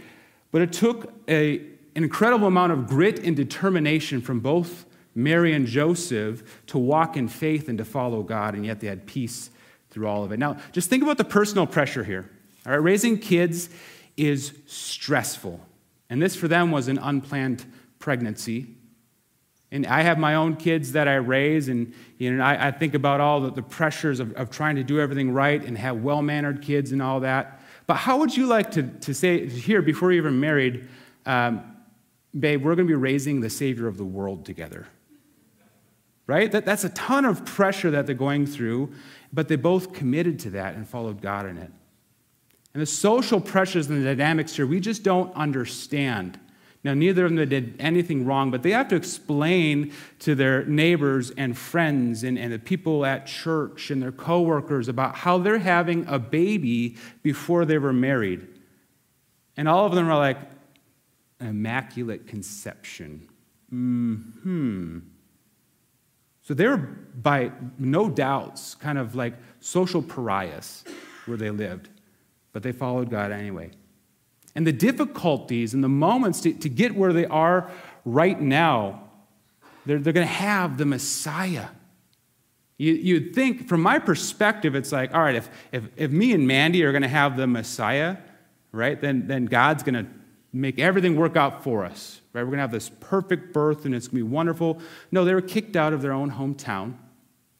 but 0.51 0.61
it 0.61 0.71
took 0.71 1.11
a, 1.27 1.57
an 1.95 2.03
incredible 2.03 2.47
amount 2.47 2.71
of 2.71 2.87
grit 2.87 3.19
and 3.19 3.35
determination 3.35 4.21
from 4.21 4.39
both 4.39 4.85
Mary 5.15 5.53
and 5.53 5.65
Joseph 5.65 6.43
to 6.67 6.77
walk 6.77 7.17
in 7.17 7.27
faith 7.27 7.67
and 7.67 7.77
to 7.77 7.85
follow 7.85 8.21
God, 8.21 8.53
and 8.53 8.65
yet 8.65 8.79
they 8.79 8.87
had 8.87 9.05
peace 9.05 9.49
through 9.89 10.07
all 10.07 10.23
of 10.23 10.31
it. 10.31 10.37
Now, 10.37 10.57
just 10.71 10.89
think 10.89 11.01
about 11.01 11.17
the 11.17 11.23
personal 11.23 11.65
pressure 11.65 12.03
here. 12.03 12.29
All 12.65 12.73
right, 12.73 12.77
raising 12.83 13.17
kids 13.17 13.69
is 14.17 14.53
stressful. 14.65 15.59
And 16.09 16.21
this 16.21 16.35
for 16.35 16.47
them 16.47 16.69
was 16.71 16.89
an 16.89 16.97
unplanned 16.97 17.65
pregnancy. 17.99 18.74
And 19.75 19.85
I 19.87 20.03
have 20.03 20.17
my 20.17 20.35
own 20.35 20.55
kids 20.55 20.93
that 20.93 21.09
I 21.09 21.15
raise, 21.15 21.67
and 21.67 21.93
you 22.17 22.31
know, 22.31 22.41
I, 22.41 22.67
I 22.67 22.71
think 22.71 22.93
about 22.93 23.19
all 23.19 23.41
the, 23.41 23.51
the 23.51 23.61
pressures 23.61 24.21
of, 24.21 24.31
of 24.35 24.49
trying 24.49 24.77
to 24.77 24.85
do 24.85 25.01
everything 25.01 25.33
right 25.33 25.61
and 25.61 25.77
have 25.77 25.97
well 25.97 26.21
mannered 26.21 26.61
kids 26.61 26.93
and 26.93 27.01
all 27.01 27.19
that. 27.19 27.61
But 27.85 27.95
how 27.95 28.19
would 28.19 28.37
you 28.37 28.45
like 28.47 28.71
to, 28.71 28.83
to 28.83 29.13
say 29.13 29.49
here 29.49 29.81
before 29.81 30.13
you're 30.13 30.23
even 30.23 30.39
married, 30.39 30.87
um, 31.25 31.75
babe, 32.39 32.63
we're 32.63 32.75
going 32.75 32.87
to 32.87 32.91
be 32.91 32.95
raising 32.95 33.41
the 33.41 33.49
Savior 33.49 33.85
of 33.85 33.97
the 33.97 34.05
world 34.05 34.45
together? 34.45 34.87
Right? 36.25 36.49
That, 36.49 36.63
that's 36.63 36.85
a 36.85 36.89
ton 36.91 37.25
of 37.25 37.43
pressure 37.43 37.91
that 37.91 38.05
they're 38.05 38.15
going 38.15 38.45
through, 38.45 38.93
but 39.33 39.49
they 39.49 39.57
both 39.57 39.91
committed 39.91 40.39
to 40.39 40.51
that 40.51 40.75
and 40.75 40.87
followed 40.87 41.21
God 41.21 41.47
in 41.47 41.57
it. 41.57 41.71
And 42.73 42.81
the 42.81 42.85
social 42.85 43.41
pressures 43.41 43.89
and 43.89 44.01
the 44.01 44.15
dynamics 44.15 44.55
here, 44.55 44.65
we 44.65 44.79
just 44.79 45.03
don't 45.03 45.35
understand. 45.35 46.39
Now, 46.85 46.93
neither 46.93 47.25
of 47.25 47.33
them 47.33 47.49
did 47.49 47.73
anything 47.79 48.27
wrong, 48.27 48.51
but 48.51 48.61
they 48.61 48.69
have 48.69 48.89
to 48.89 48.95
explain 48.95 49.91
to 50.19 50.35
their 50.35 50.63
neighbors 50.65 51.31
and 51.31 51.57
friends 51.57 52.23
and, 52.23 52.37
and 52.37 52.53
the 52.53 52.59
people 52.59 53.07
at 53.07 53.25
church 53.25 53.89
and 53.89 53.99
their 53.99 54.11
coworkers 54.11 54.87
about 54.87 55.15
how 55.15 55.39
they're 55.39 55.57
having 55.57 56.05
a 56.07 56.19
baby 56.19 56.95
before 57.23 57.65
they 57.65 57.79
were 57.79 57.91
married. 57.91 58.47
And 59.57 59.67
all 59.67 59.87
of 59.87 59.93
them 59.93 60.07
are 60.07 60.15
like, 60.15 60.37
immaculate 61.41 62.27
conception. 62.27 63.29
Hmm. 63.71 64.99
So 66.43 66.53
they 66.53 66.67
were, 66.67 66.77
by 66.77 67.51
no 67.79 68.11
doubts, 68.11 68.75
kind 68.75 68.99
of 68.99 69.15
like 69.15 69.33
social 69.59 70.03
pariahs 70.03 70.83
where 71.25 71.35
they 71.35 71.49
lived, 71.49 71.89
but 72.53 72.61
they 72.61 72.71
followed 72.71 73.09
God 73.09 73.31
anyway 73.31 73.71
and 74.55 74.65
the 74.65 74.71
difficulties 74.71 75.73
and 75.73 75.83
the 75.83 75.89
moments 75.89 76.41
to, 76.41 76.53
to 76.53 76.69
get 76.69 76.95
where 76.95 77.11
they 77.11 77.25
are 77.25 77.69
right 78.05 78.39
now, 78.39 79.03
they're, 79.85 79.99
they're 79.99 80.13
going 80.13 80.27
to 80.27 80.33
have 80.33 80.77
the 80.77 80.85
Messiah. 80.85 81.67
You, 82.77 82.93
you'd 82.93 83.35
think, 83.35 83.67
from 83.67 83.81
my 83.81 83.99
perspective, 83.99 84.73
it's 84.75 84.91
like, 84.91 85.13
all 85.13 85.21
right, 85.21 85.35
if, 85.35 85.49
if, 85.71 85.83
if 85.97 86.11
me 86.11 86.33
and 86.33 86.47
Mandy 86.47 86.83
are 86.83 86.91
going 86.91 87.03
to 87.03 87.07
have 87.07 87.37
the 87.37 87.47
Messiah, 87.47 88.17
right, 88.71 88.99
then, 88.99 89.27
then 89.27 89.45
God's 89.45 89.83
going 89.83 90.05
to 90.05 90.09
make 90.51 90.79
everything 90.79 91.15
work 91.15 91.35
out 91.35 91.63
for 91.63 91.83
us, 91.83 92.21
right? 92.33 92.41
We're 92.41 92.47
going 92.47 92.57
to 92.57 92.61
have 92.61 92.71
this 92.71 92.89
perfect 93.01 93.53
birth 93.53 93.85
and 93.85 93.93
it's 93.93 94.07
going 94.07 94.21
to 94.21 94.25
be 94.25 94.31
wonderful. 94.31 94.79
No, 95.11 95.25
they 95.25 95.33
were 95.33 95.41
kicked 95.41 95.75
out 95.75 95.91
of 95.91 96.01
their 96.01 96.13
own 96.13 96.31
hometown. 96.31 96.95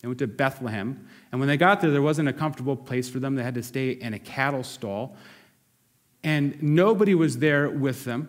They 0.01 0.07
went 0.07 0.19
to 0.19 0.27
Bethlehem. 0.27 1.07
And 1.31 1.41
when 1.41 1.47
they 1.47 1.57
got 1.57 1.81
there, 1.81 1.91
there 1.91 2.01
wasn't 2.01 2.29
a 2.29 2.33
comfortable 2.33 2.75
place 2.75 3.09
for 3.09 3.19
them. 3.19 3.35
They 3.35 3.43
had 3.43 3.55
to 3.55 3.63
stay 3.63 3.91
in 3.91 4.13
a 4.13 4.19
cattle 4.19 4.63
stall 4.63 5.17
and 6.25 6.61
nobody 6.61 7.13
was 7.13 7.37
there 7.37 7.69
with 7.69 8.03
them 8.03 8.27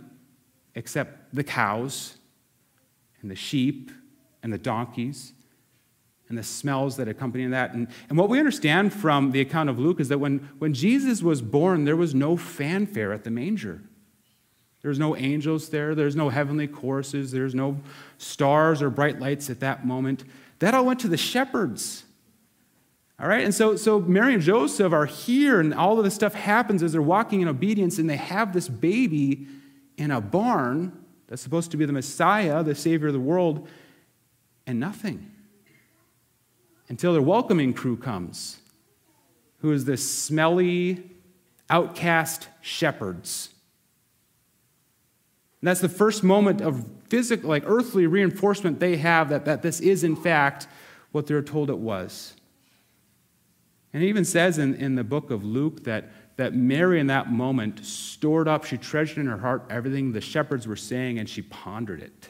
except 0.75 1.35
the 1.35 1.43
cows 1.43 2.19
and 3.23 3.31
the 3.31 3.35
sheep 3.35 3.91
and 4.43 4.53
the 4.53 4.59
donkeys 4.59 5.33
and 6.29 6.37
the 6.37 6.43
smells 6.43 6.97
that 6.97 7.09
accompany 7.09 7.47
that. 7.47 7.73
And, 7.73 7.89
and 8.11 8.19
what 8.19 8.29
we 8.29 8.39
understand 8.39 8.93
from 8.93 9.33
the 9.33 9.41
account 9.41 9.71
of 9.71 9.79
Luke 9.79 9.99
is 9.99 10.09
that 10.11 10.19
when, 10.19 10.51
when 10.59 10.75
Jesus 10.75 11.23
was 11.23 11.41
born, 11.41 11.85
there 11.85 11.97
was 11.97 12.15
no 12.15 12.37
fanfare 12.37 13.15
at 13.15 13.25
the 13.25 13.31
manger. 13.31 13.81
There 14.83 14.91
was 14.91 14.99
no 14.99 15.17
angels 15.17 15.71
there, 15.71 15.95
there's 15.95 16.15
no 16.15 16.29
heavenly 16.29 16.69
choruses, 16.69 17.33
there's 17.33 17.55
no 17.55 17.81
stars 18.19 18.83
or 18.83 18.91
bright 18.91 19.19
lights 19.21 19.49
at 19.49 19.61
that 19.61 19.87
moment. 19.87 20.25
That 20.59 20.75
all 20.75 20.85
went 20.85 21.01
to 21.01 21.09
the 21.09 21.17
shepherds. 21.17 22.05
All 23.19 23.27
right, 23.27 23.45
and 23.45 23.55
so, 23.55 23.77
so 23.77 23.99
Mary 24.01 24.35
and 24.35 24.43
Joseph 24.43 24.93
are 24.93 25.07
here, 25.07 25.59
and 25.59 25.73
all 25.73 25.99
of 25.99 26.05
this 26.05 26.15
stuff 26.15 26.35
happens 26.35 26.83
as 26.83 26.93
they're 26.93 27.01
walking 27.01 27.41
in 27.41 27.49
obedience, 27.49 27.99
and 27.99 28.11
they 28.11 28.17
have 28.17 28.53
this 28.53 28.69
baby 28.69 29.47
in 29.97 30.11
a 30.11 30.21
barn 30.21 31.05
that's 31.27 31.41
supposed 31.41 31.71
to 31.71 31.79
be 31.79 31.87
the 31.87 31.95
Messiah, 31.95 32.63
the 32.63 32.75
Savior 32.75 33.07
of 33.09 33.15
the 33.15 33.21
world, 33.21 33.69
and 34.67 34.79
nothing 34.79 35.31
until 36.89 37.15
their 37.15 37.23
welcoming 37.23 37.73
crew 37.73 37.97
comes, 37.97 38.59
who 39.61 39.73
is 39.73 39.87
this 39.87 40.09
smelly, 40.09 41.11
outcast 41.71 42.49
shepherds. 42.61 43.49
And 45.63 45.69
that's 45.69 45.81
the 45.81 45.89
first 45.89 46.23
moment 46.23 46.61
of 46.61 46.87
physical, 47.09 47.49
like 47.49 47.65
earthly 47.67 48.07
reinforcement 48.07 48.79
they 48.79 48.99
have 48.99 49.31
that, 49.31 49.47
that 49.47 49.63
this 49.63 49.81
is, 49.81 50.05
in 50.05 50.15
fact, 50.17 50.69
what 51.13 51.27
they're 51.27 51.43
told 51.43 51.71
it 51.71 51.79
was. 51.79 52.36
And 53.97 54.05
it 54.05 54.09
even 54.09 54.27
says 54.27 54.59
in, 54.59 54.75
in 54.75 54.95
the 54.95 55.05
book 55.05 55.31
of 55.31 55.43
Luke 55.43 55.85
that, 55.85 56.11
that 56.37 56.55
Mary, 56.55 57.01
in 57.01 57.07
that 57.07 57.33
moment, 57.33 57.83
stored 57.83 58.47
up, 58.47 58.67
she 58.67 58.77
treasured 58.77 59.17
in 59.17 59.27
her 59.27 59.39
heart 59.39 59.65
everything 59.71 60.13
the 60.13 60.21
shepherds 60.21 60.69
were 60.69 60.77
saying, 60.77 61.19
and 61.19 61.27
she 61.27 61.41
pondered 61.41 62.03
it. 62.03 62.29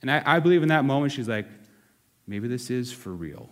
And 0.00 0.08
I, 0.08 0.22
I 0.24 0.38
believe 0.38 0.62
in 0.62 0.68
that 0.68 0.84
moment, 0.84 1.10
she's 1.10 1.28
like, 1.28 1.48
maybe 2.28 2.46
this 2.46 2.70
is 2.70 2.92
for 2.92 3.10
real. 3.10 3.50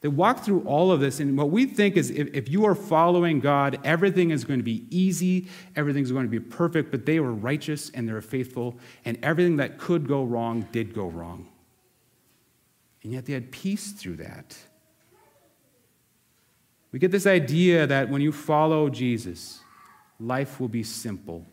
They 0.00 0.08
walk 0.08 0.42
through 0.42 0.62
all 0.62 0.90
of 0.90 0.98
this, 0.98 1.20
and 1.20 1.38
what 1.38 1.50
we 1.50 1.64
think 1.64 1.96
is 1.96 2.10
if, 2.10 2.34
if, 2.34 2.48
you 2.48 2.64
are 2.64 2.74
following 2.74 3.38
God, 3.38 3.78
everything 3.84 4.32
is 4.32 4.42
going 4.42 4.58
to 4.58 4.64
be 4.64 4.84
easy, 4.90 5.46
everything's 5.76 6.10
going 6.10 6.24
to 6.24 6.28
be 6.28 6.40
perfect, 6.40 6.90
but 6.90 7.06
they 7.06 7.20
were 7.20 7.32
righteous 7.32 7.88
and 7.90 8.08
they 8.08 8.12
were 8.12 8.20
faithful, 8.20 8.80
and 9.04 9.16
everything 9.22 9.58
that 9.58 9.78
could 9.78 10.08
go 10.08 10.24
wrong 10.24 10.66
did 10.72 10.92
go 10.92 11.06
wrong. 11.06 11.46
And 13.04 13.12
yet 13.12 13.26
they 13.26 13.32
had 13.32 13.52
peace 13.52 13.92
through 13.92 14.16
that. 14.16 14.58
We 16.92 16.98
get 16.98 17.10
this 17.10 17.26
idea 17.26 17.86
that 17.86 18.08
when 18.08 18.20
you 18.20 18.32
follow 18.32 18.88
Jesus, 18.88 19.60
life 20.18 20.60
will 20.60 20.68
be 20.68 20.82
simple. 20.82 21.46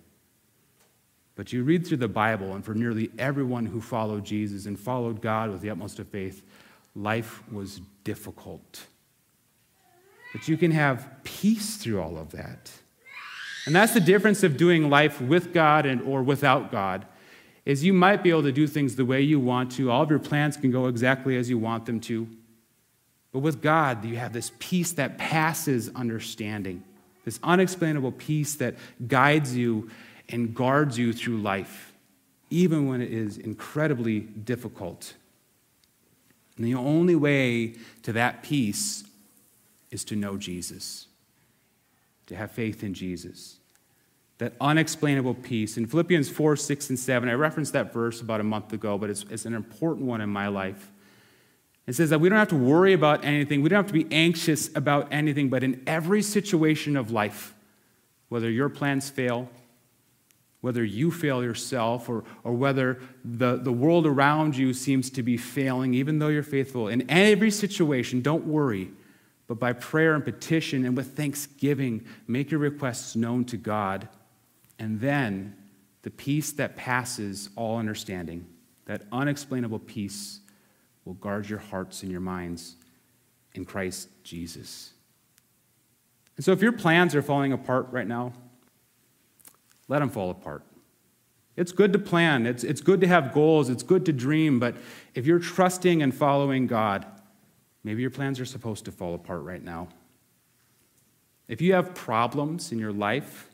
But 1.36 1.54
you 1.54 1.63
read 1.63 1.86
through 1.86 1.97
the 1.97 2.08
Bible, 2.08 2.56
and 2.56 2.65
for 2.65 2.73
nearly 2.73 3.12
everyone 3.19 3.67
who 3.67 3.80
followed 3.80 4.26
Jesus 4.26 4.65
and 4.65 4.80
followed 4.80 5.21
God 5.21 5.52
with 5.52 5.62
the 5.62 5.69
utmost 5.69 6.00
of 6.00 6.08
faith, 6.08 6.43
life 6.95 7.43
was 7.52 7.80
difficult. 8.04 8.88
But 10.34 10.47
you 10.47 10.58
can 10.58 10.71
have 10.71 11.08
peace 11.23 11.78
through 11.78 12.02
all 12.02 12.17
of 12.17 12.32
that. 12.32 12.71
And 13.67 13.76
that's 13.76 13.93
the 13.93 14.00
difference 14.00 14.43
of 14.43 14.58
doing 14.58 14.89
life 14.89 15.21
with 15.21 15.54
God 15.54 15.86
and, 15.86 16.02
or 16.02 16.23
without 16.23 16.71
God. 16.71 17.06
Is 17.65 17.84
you 17.84 17.93
might 17.93 18.23
be 18.23 18.30
able 18.30 18.43
to 18.43 18.52
do 18.52 18.65
things 18.65 18.95
the 18.95 19.06
way 19.06 19.21
you 19.21 19.39
want 19.39 19.73
to. 19.73 19.91
All 19.91 20.04
of 20.04 20.10
your 20.10 20.19
plans 20.19 20.56
can 20.56 20.71
go 20.71 20.88
exactly 20.88 21.36
as 21.38 21.50
you 21.50 21.58
want 21.58 21.86
them 21.86 22.00
to. 22.02 22.28
But 23.32 23.40
with 23.40 23.62
God, 23.62 24.06
you 24.06 24.16
have 24.16 24.34
this 24.34 24.52
peace 24.60 24.94
that 24.94 25.18
passes 25.18 25.90
understanding, 25.96 26.84
this 27.26 27.40
unexplainable 27.44 28.13
peace 28.13 28.56
that 28.56 28.76
guides 29.08 29.56
you 29.56 29.90
and 30.30 30.54
guards 30.54 30.98
you 30.98 31.13
through 31.13 31.38
life, 31.38 31.94
even 32.50 32.88
when 32.88 33.02
it 33.02 33.12
is 33.12 33.38
incredibly 33.38 34.22
difficult. 34.22 35.13
And 36.58 36.66
the 36.66 36.76
only 36.76 37.16
way 37.16 37.76
to 38.04 38.13
that 38.13 38.44
peace 38.44 39.04
is 39.92 40.04
to 40.06 40.16
know 40.16 40.38
Jesus, 40.38 41.08
to 42.28 42.36
have 42.36 42.52
faith 42.52 42.84
in 42.84 42.94
Jesus. 42.94 43.58
That 44.40 44.54
unexplainable 44.62 45.36
peace. 45.36 45.78
In 45.78 45.88
Philippians 45.88 46.30
4, 46.30 46.56
6, 46.56 46.90
and 46.90 47.00
7, 47.00 47.30
I 47.30 47.34
referenced 47.34 47.74
that 47.74 47.92
verse 47.94 48.22
about 48.22 48.40
a 48.40 48.44
month 48.44 48.74
ago, 48.74 48.98
but 48.98 49.10
it's, 49.10 49.26
it's 49.30 49.46
an 49.46 49.54
important 49.54 50.06
one 50.06 50.22
in 50.22 50.30
my 50.30 50.48
life. 50.48 50.92
It 51.88 51.95
says 51.95 52.10
that 52.10 52.19
we 52.19 52.28
don't 52.28 52.38
have 52.38 52.50
to 52.50 52.56
worry 52.56 52.91
about 52.91 53.23
anything, 53.23 53.62
we 53.62 53.69
don't 53.69 53.78
have 53.78 53.88
to 53.88 53.93
be 53.93 54.08
anxious 54.12 54.69
about 54.76 55.08
anything, 55.12 55.50
but 55.50 55.63
in 55.63 55.82
every 55.88 56.21
situation 56.21 56.97
of 56.97 57.12
life, 57.12 57.56
whether 58.28 58.50
your 58.50 58.67
plans 58.67 59.10
fail, 59.10 59.50
whether 60.60 60.84
you 60.84 61.12
fail 61.12 61.41
yourself, 61.41 62.10
or, 62.10 62.26
or 62.43 62.52
whether 62.52 63.00
the, 63.23 63.56
the 63.56 63.71
world 63.71 64.06
around 64.06 64.58
you 64.58 64.73
seems 64.73 65.10
to 65.12 65.23
be 65.23 65.38
failing, 65.38 65.93
even 65.93 66.19
though 66.19 66.28
you're 66.28 66.43
faithful, 66.43 66.89
in 66.89 67.10
every 67.10 67.52
situation, 67.52 68.21
don't 68.21 68.45
worry. 68.45 68.91
But 69.47 69.60
by 69.60 69.71
prayer 69.71 70.13
and 70.13 70.26
petition 70.26 70.84
and 70.84 70.97
with 70.97 71.15
thanksgiving, 71.15 72.06
make 72.28 72.52
your 72.52 72.60
requests 72.60 73.15
known 73.15 73.45
to 73.45 73.56
God. 73.56 74.10
And 74.78 75.00
then 75.00 75.56
the 76.02 76.10
peace 76.10 76.52
that 76.54 76.76
passes 76.76 77.50
all 77.56 77.78
understanding, 77.78 78.45
that 78.88 79.04
unexplainable 79.12 79.80
peace, 79.80 80.41
will 81.08 81.13
guard 81.13 81.50
your 81.50 81.60
hearts 81.60 82.04
and 82.04 82.12
your 82.12 82.20
minds 82.20 82.76
in 83.54 83.63
Christ 83.63 84.10
Jesus. 84.24 84.91
And 86.36 86.43
so, 86.43 86.52
if 86.52 86.62
your 86.62 86.74
plans 86.74 87.15
are 87.15 87.22
falling 87.22 87.54
apart 87.54 87.88
right 87.91 88.06
now, 88.06 88.34
let 89.88 90.00
them 90.00 90.10
fall 90.10 90.30
apart. 90.30 90.63
It's 91.56 91.72
good 91.72 91.93
to 91.93 92.00
plan, 92.00 92.46
it's, 92.46 92.63
it's 92.63 92.82
good 92.82 93.02
to 93.02 93.08
have 93.08 93.34
goals, 93.34 93.70
it's 93.70 93.82
good 93.82 94.06
to 94.06 94.13
dream, 94.13 94.60
but 94.60 94.76
if 95.15 95.26
you're 95.26 95.39
trusting 95.39 96.04
and 96.04 96.13
following 96.13 96.67
God, 96.67 97.06
maybe 97.84 98.02
your 98.02 98.12
plans 98.12 98.39
are 98.39 98.46
supposed 98.46 98.86
to 98.86 98.91
fall 98.91 99.15
apart 99.15 99.41
right 99.41 99.63
now. 99.63 99.88
If 101.48 101.62
you 101.62 101.74
have 101.74 101.96
problems 101.96 102.72
in 102.72 102.78
your 102.78 102.91
life, 102.91 103.50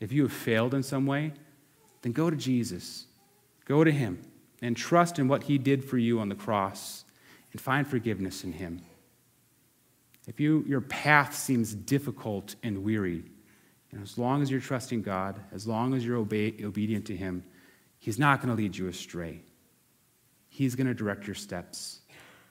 if 0.00 0.12
you 0.12 0.22
have 0.22 0.32
failed 0.32 0.72
in 0.72 0.82
some 0.84 1.04
way, 1.04 1.32
then 2.02 2.12
go 2.12 2.30
to 2.30 2.36
Jesus. 2.36 3.06
Go 3.66 3.84
to 3.84 3.90
Him 3.90 4.22
and 4.62 4.76
trust 4.76 5.18
in 5.18 5.28
what 5.28 5.44
he 5.44 5.58
did 5.58 5.84
for 5.84 5.98
you 5.98 6.20
on 6.20 6.28
the 6.28 6.34
cross 6.34 7.04
and 7.52 7.60
find 7.60 7.86
forgiveness 7.86 8.44
in 8.44 8.52
him. 8.52 8.82
If 10.26 10.40
you, 10.40 10.64
your 10.66 10.82
path 10.82 11.34
seems 11.34 11.74
difficult 11.74 12.54
and 12.62 12.84
weary, 12.84 13.24
and 13.92 14.02
as 14.02 14.18
long 14.18 14.42
as 14.42 14.50
you're 14.50 14.60
trusting 14.60 15.02
God, 15.02 15.40
as 15.52 15.66
long 15.66 15.94
as 15.94 16.04
you're 16.04 16.18
obedient 16.18 17.06
to 17.06 17.16
him, 17.16 17.42
he's 17.98 18.18
not 18.18 18.42
going 18.42 18.54
to 18.54 18.62
lead 18.62 18.76
you 18.76 18.88
astray. 18.88 19.40
He's 20.50 20.74
going 20.74 20.86
to 20.86 20.94
direct 20.94 21.26
your 21.26 21.34
steps. 21.34 22.00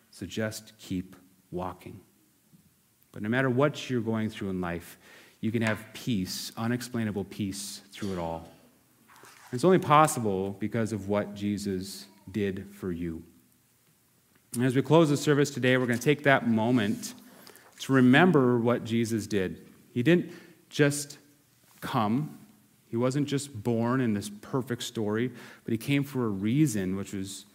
So 0.09 0.25
just 0.25 0.73
keep 0.79 1.15
walking. 1.51 1.99
But 3.11 3.21
no 3.21 3.29
matter 3.29 3.49
what 3.49 3.89
you're 3.89 4.01
going 4.01 4.29
through 4.29 4.49
in 4.49 4.61
life, 4.61 4.97
you 5.39 5.51
can 5.51 5.61
have 5.61 5.85
peace, 5.93 6.51
unexplainable 6.57 7.25
peace 7.25 7.81
through 7.91 8.13
it 8.13 8.17
all. 8.17 8.49
It's 9.51 9.63
only 9.63 9.79
possible 9.79 10.55
because 10.59 10.91
of 10.91 11.07
what 11.07 11.33
Jesus 11.35 12.05
did 12.31 12.73
for 12.73 12.91
you. 12.91 13.23
And 14.55 14.63
as 14.65 14.75
we 14.75 14.81
close 14.81 15.09
the 15.09 15.17
service 15.17 15.51
today, 15.51 15.77
we're 15.77 15.85
going 15.85 15.99
to 15.99 16.03
take 16.03 16.23
that 16.23 16.47
moment 16.47 17.13
to 17.79 17.93
remember 17.93 18.57
what 18.59 18.83
Jesus 18.83 19.27
did. 19.27 19.67
He 19.91 20.03
didn't 20.03 20.31
just 20.69 21.17
come 21.79 22.37
He 22.89 22.95
wasn't 22.95 23.27
just 23.27 23.63
born 23.63 23.99
in 24.01 24.13
this 24.13 24.29
perfect 24.29 24.83
story, 24.83 25.31
but 25.63 25.71
he 25.71 25.77
came 25.77 26.03
for 26.03 26.25
a 26.25 26.29
reason, 26.29 26.95
which 26.95 27.13
was 27.13 27.45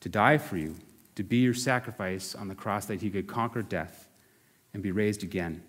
to 0.00 0.08
die 0.08 0.38
for 0.38 0.56
you, 0.56 0.76
to 1.16 1.24
be 1.24 1.38
your 1.38 1.54
sacrifice 1.54 2.34
on 2.34 2.48
the 2.48 2.54
cross 2.54 2.86
that 2.86 3.00
he 3.00 3.10
could 3.10 3.26
conquer 3.26 3.62
death 3.62 4.08
and 4.72 4.82
be 4.82 4.92
raised 4.92 5.22
again, 5.22 5.62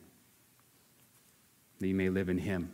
that 1.80 1.88
you 1.88 1.96
may 1.96 2.10
live 2.10 2.30
in 2.30 2.38
him. 2.38 2.74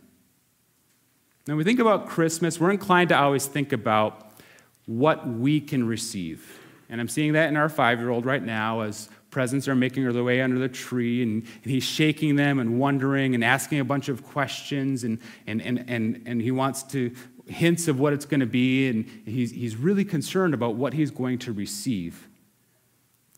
When 1.46 1.58
we 1.58 1.64
think 1.64 1.78
about 1.78 2.08
Christmas, 2.08 2.58
we're 2.58 2.70
inclined 2.70 3.10
to 3.10 3.18
always 3.18 3.44
think 3.44 3.74
about 3.74 4.32
what 4.86 5.28
we 5.28 5.60
can 5.60 5.86
receive. 5.86 6.58
And 6.88 7.00
I'm 7.00 7.08
seeing 7.08 7.34
that 7.34 7.48
in 7.48 7.56
our 7.56 7.68
five 7.68 7.98
year 7.98 8.08
old 8.08 8.24
right 8.24 8.42
now 8.42 8.80
as 8.80 9.10
presents 9.30 9.68
are 9.68 9.74
making 9.74 10.10
their 10.10 10.24
way 10.24 10.40
under 10.40 10.58
the 10.58 10.70
tree, 10.70 11.22
and, 11.22 11.42
and, 11.42 11.70
he's 11.70 11.82
shaking 11.82 12.36
them 12.36 12.60
and 12.60 12.78
wondering 12.78 13.34
and 13.34 13.44
asking 13.44 13.80
a 13.80 13.84
bunch 13.84 14.08
of 14.08 14.24
questions, 14.24 15.04
and, 15.04 15.18
and, 15.46 15.60
and, 15.60 15.84
and, 15.88 16.22
and 16.24 16.40
he 16.40 16.50
wants 16.50 16.82
to 16.84 17.12
hints 17.46 17.88
of 17.88 17.98
what 18.00 18.12
it's 18.14 18.24
going 18.24 18.40
to 18.40 18.46
be, 18.46 18.88
and 18.88 19.04
he's, 19.26 19.50
he's 19.50 19.76
really 19.76 20.04
concerned 20.04 20.54
about 20.54 20.76
what 20.76 20.94
he's 20.94 21.10
going 21.10 21.38
to 21.40 21.52
receive. 21.52 22.26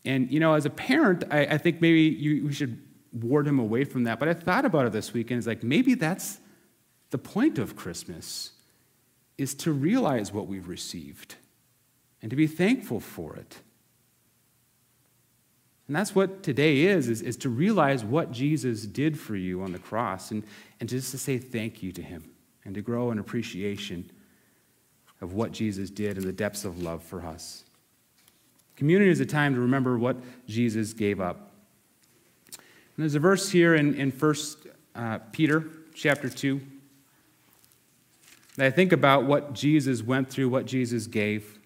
And, 0.05 0.31
you 0.31 0.39
know, 0.39 0.55
as 0.55 0.65
a 0.65 0.71
parent, 0.71 1.25
I, 1.31 1.41
I 1.47 1.59
think 1.59 1.81
maybe 1.81 2.03
you, 2.03 2.47
we 2.47 2.53
should 2.53 2.81
ward 3.13 3.49
him 3.49 3.59
away 3.59 3.83
from 3.85 4.05
that. 4.05 4.21
But 4.21 4.29
I 4.29 4.35
thought 4.35 4.65
about 4.65 4.87
it 4.87 4.93
this 4.93 5.13
weekend. 5.13 5.39
It's 5.39 5.47
like 5.47 5.65
maybe 5.65 5.95
that's 5.95 6.39
the 7.11 7.19
point 7.19 7.59
of 7.59 7.77
Christmas 7.77 8.53
is 9.39 9.55
to 9.55 9.73
realize 9.73 10.33
what 10.33 10.47
we've 10.47 10.69
received 10.69 11.37
and 12.23 12.31
to 12.31 12.37
be 12.37 12.47
thankful 12.47 13.01
for 13.01 13.37
it. 13.37 13.59
And 15.87 15.95
that's 15.95 16.15
what 16.15 16.43
today 16.43 16.83
is, 16.83 17.09
is, 17.09 17.23
is 17.23 17.37
to 17.39 17.49
realize 17.49 18.05
what 18.05 18.33
Jesus 18.33 18.87
did 18.87 19.19
for 19.19 19.37
you 19.37 19.63
on 19.63 19.73
the 19.73 19.79
cross 19.79 20.31
and, 20.31 20.43
and 20.81 20.89
just 20.89 21.13
to 21.13 21.19
say 21.19 21.39
thank 21.39 21.83
you 21.83 21.93
to 21.93 22.03
him 22.03 22.31
and 22.65 22.75
to 22.75 22.81
grow 22.81 23.13
in 23.13 23.19
appreciation 23.19 24.11
of 25.21 25.35
what 25.35 25.53
Jesus 25.53 25.91
did 25.91 26.17
and 26.17 26.27
the 26.27 26.33
depths 26.33 26.65
of 26.65 26.83
love 26.83 27.03
for 27.03 27.25
us. 27.25 27.65
Communion 28.75 29.11
is 29.11 29.21
a 29.21 29.27
time 29.27 29.55
to 29.55 29.61
remember 29.61 29.97
what 29.97 30.17
Jesus 30.47 30.93
gave 30.93 31.21
up. 31.21 31.53
And 32.49 33.05
there's 33.05 33.15
a 33.15 33.21
verse 33.21 33.51
here 33.51 33.75
in, 33.75 33.95
in 33.95 34.11
1 34.11 34.35
uh, 34.95 35.19
Peter 35.31 35.71
chapter 35.95 36.29
2 36.29 36.61
that 38.57 38.67
I 38.67 38.71
think 38.71 38.93
about 38.93 39.25
what 39.25 39.53
Jesus 39.53 40.03
went 40.03 40.31
through, 40.31 40.49
what 40.49 40.67
Jesus 40.67 41.07
gave 41.07 41.59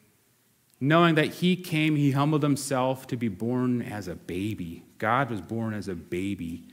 knowing 0.81 1.15
that 1.17 1.27
he 1.27 1.55
came, 1.55 1.95
he 1.95 2.13
humbled 2.13 2.43
himself 2.43 3.07
to 3.09 3.17
be 3.17 3.29
born 3.29 3.83
as 3.83 4.09
a 4.09 4.15
baby. 4.15 4.83
God 4.99 5.31
was 5.31 5.41
born 5.41 5.75
as 5.75 5.89
a 5.89 5.95
baby 5.95 6.65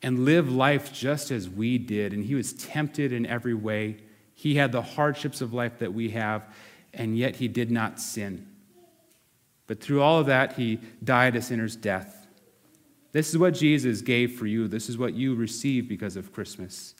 and 0.00 0.24
lived 0.24 0.50
life 0.50 0.92
just 0.92 1.30
as 1.30 1.48
we 1.48 1.78
did. 1.78 2.12
And 2.12 2.24
he 2.24 2.34
was 2.34 2.54
tempted 2.54 3.12
in 3.12 3.26
every 3.26 3.54
way. 3.54 3.98
He 4.34 4.56
had 4.56 4.72
the 4.72 4.82
hardships 4.82 5.40
of 5.40 5.52
life 5.52 5.78
that 5.78 5.92
we 5.92 6.10
have, 6.10 6.46
and 6.94 7.16
yet 7.16 7.36
he 7.36 7.46
did 7.46 7.70
not 7.70 8.00
sin. 8.00 8.48
But 9.66 9.80
through 9.80 10.02
all 10.02 10.18
of 10.18 10.26
that, 10.26 10.54
he 10.54 10.80
died 11.04 11.36
a 11.36 11.42
sinner's 11.42 11.76
death. 11.76 12.26
This 13.12 13.28
is 13.28 13.38
what 13.38 13.54
Jesus 13.54 14.00
gave 14.00 14.38
for 14.38 14.46
you. 14.46 14.66
This 14.66 14.88
is 14.88 14.96
what 14.96 15.12
you 15.12 15.34
receive 15.34 15.86
because 15.86 16.16
of 16.16 16.32
Christmas. 16.32 16.94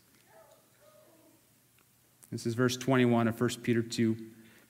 This 2.32 2.46
is 2.46 2.54
verse 2.54 2.78
21 2.78 3.28
of 3.28 3.38
1 3.38 3.50
Peter 3.62 3.82
2. 3.82 4.16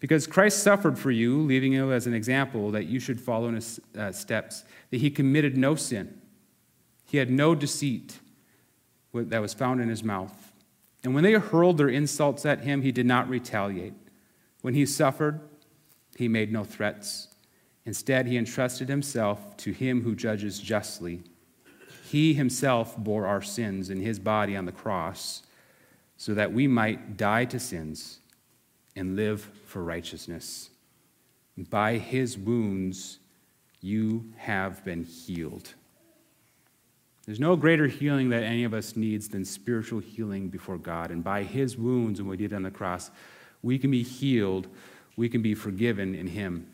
Because 0.01 0.27
Christ 0.27 0.65
suffered 0.65 0.99
for 0.99 1.13
you, 1.13 1.41
leaving 1.43 1.73
you 1.73 1.93
as 1.93 2.09
an 2.09 2.13
example 2.13 2.73
that 2.73 2.87
you 2.87 2.99
should 2.99 3.21
follow 3.21 3.47
in 3.49 3.55
his 3.55 3.81
uh, 3.97 4.11
steps, 4.11 4.65
that 4.91 5.01
he 5.01 5.11
committed 5.11 5.57
no 5.57 5.77
sin. 5.77 6.21
He 7.07 7.19
had 7.19 7.31
no 7.31 7.55
deceit 7.55 8.19
that 9.15 9.41
was 9.41 9.55
found 9.55 9.81
in 9.81 9.89
his 9.89 10.03
mouth. 10.03 10.53
And 11.05 11.15
when 11.15 11.23
they 11.23 11.35
hurled 11.35 11.79
their 11.79 11.89
insults 11.89 12.45
at 12.45 12.63
him, 12.63 12.83
he 12.83 12.91
did 12.91 13.07
not 13.07 13.29
retaliate. 13.29 13.95
When 14.63 14.75
he 14.75 14.85
suffered, 14.85 15.41
he 16.17 16.27
made 16.27 16.53
no 16.53 16.65
threats. 16.65 17.29
Instead, 17.85 18.27
he 18.27 18.37
entrusted 18.37 18.89
himself 18.89 19.57
to 19.59 19.71
him 19.71 20.03
who 20.03 20.17
judges 20.17 20.59
justly. 20.59 21.23
He 22.09 22.35
himself 22.35 22.97
bore 22.97 23.27
our 23.27 23.43
sins 23.43 23.89
in 23.89 24.01
his 24.01 24.19
body 24.19 24.57
on 24.57 24.65
the 24.65 24.73
cross 24.73 25.43
so 26.23 26.35
that 26.35 26.53
we 26.53 26.69
might 26.69 27.17
die 27.17 27.45
to 27.45 27.59
sins 27.59 28.21
and 28.95 29.17
live 29.17 29.51
for 29.67 29.83
righteousness. 29.83 30.71
By 31.69 31.99
his 31.99 32.39
wounds, 32.39 33.19
you 33.81 34.33
have 34.37 34.85
been 34.85 35.03
healed. 35.03 35.75
There's 37.27 37.41
no 37.41 37.57
greater 37.57 37.89
healing 37.89 38.29
that 38.29 38.45
any 38.45 38.63
of 38.63 38.73
us 38.73 38.95
needs 38.95 39.31
than 39.31 39.45
spiritual 39.45 39.99
healing 39.99 40.47
before 40.47 40.79
God. 40.79 41.11
And 41.11 41.25
by 41.25 41.43
his 41.43 41.77
wounds 41.77 42.21
and 42.21 42.29
what 42.29 42.39
he 42.39 42.47
did 42.47 42.55
on 42.55 42.63
the 42.63 42.71
cross, 42.71 43.11
we 43.61 43.77
can 43.77 43.91
be 43.91 44.05
healed, 44.05 44.69
we 45.17 45.29
can 45.29 45.43
be 45.43 45.57
forgiven 45.57 46.15
in 46.15 46.29
him. 46.29 46.69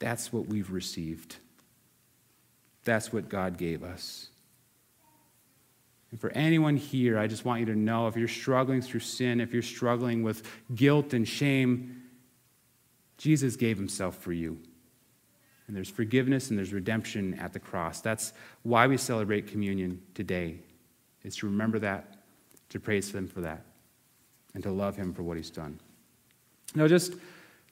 That's 0.00 0.30
what 0.30 0.48
we've 0.48 0.70
received. 0.70 1.36
That's 2.84 3.10
what 3.10 3.30
God 3.30 3.56
gave 3.56 3.82
us. 3.82 4.28
And 6.12 6.20
for 6.20 6.30
anyone 6.32 6.76
here, 6.76 7.18
I 7.18 7.26
just 7.26 7.44
want 7.44 7.60
you 7.60 7.66
to 7.66 7.74
know 7.74 8.06
if 8.06 8.16
you're 8.16 8.28
struggling 8.28 8.82
through 8.82 9.00
sin, 9.00 9.40
if 9.40 9.52
you're 9.52 9.62
struggling 9.62 10.22
with 10.22 10.46
guilt 10.74 11.14
and 11.14 11.26
shame, 11.26 12.02
Jesus 13.16 13.56
gave 13.56 13.78
himself 13.78 14.18
for 14.18 14.32
you. 14.32 14.58
And 15.66 15.76
there's 15.76 15.88
forgiveness 15.88 16.50
and 16.50 16.58
there's 16.58 16.72
redemption 16.72 17.34
at 17.40 17.54
the 17.54 17.58
cross. 17.58 18.02
That's 18.02 18.34
why 18.62 18.86
we 18.86 18.98
celebrate 18.98 19.46
communion 19.46 20.02
today, 20.14 20.58
is 21.22 21.34
to 21.36 21.46
remember 21.46 21.78
that, 21.78 22.16
to 22.68 22.78
praise 22.78 23.14
him 23.14 23.26
for 23.26 23.40
that, 23.40 23.64
and 24.54 24.62
to 24.64 24.70
love 24.70 24.96
him 24.96 25.14
for 25.14 25.22
what 25.22 25.38
he's 25.38 25.50
done. 25.50 25.80
Now, 26.74 26.88
just 26.88 27.14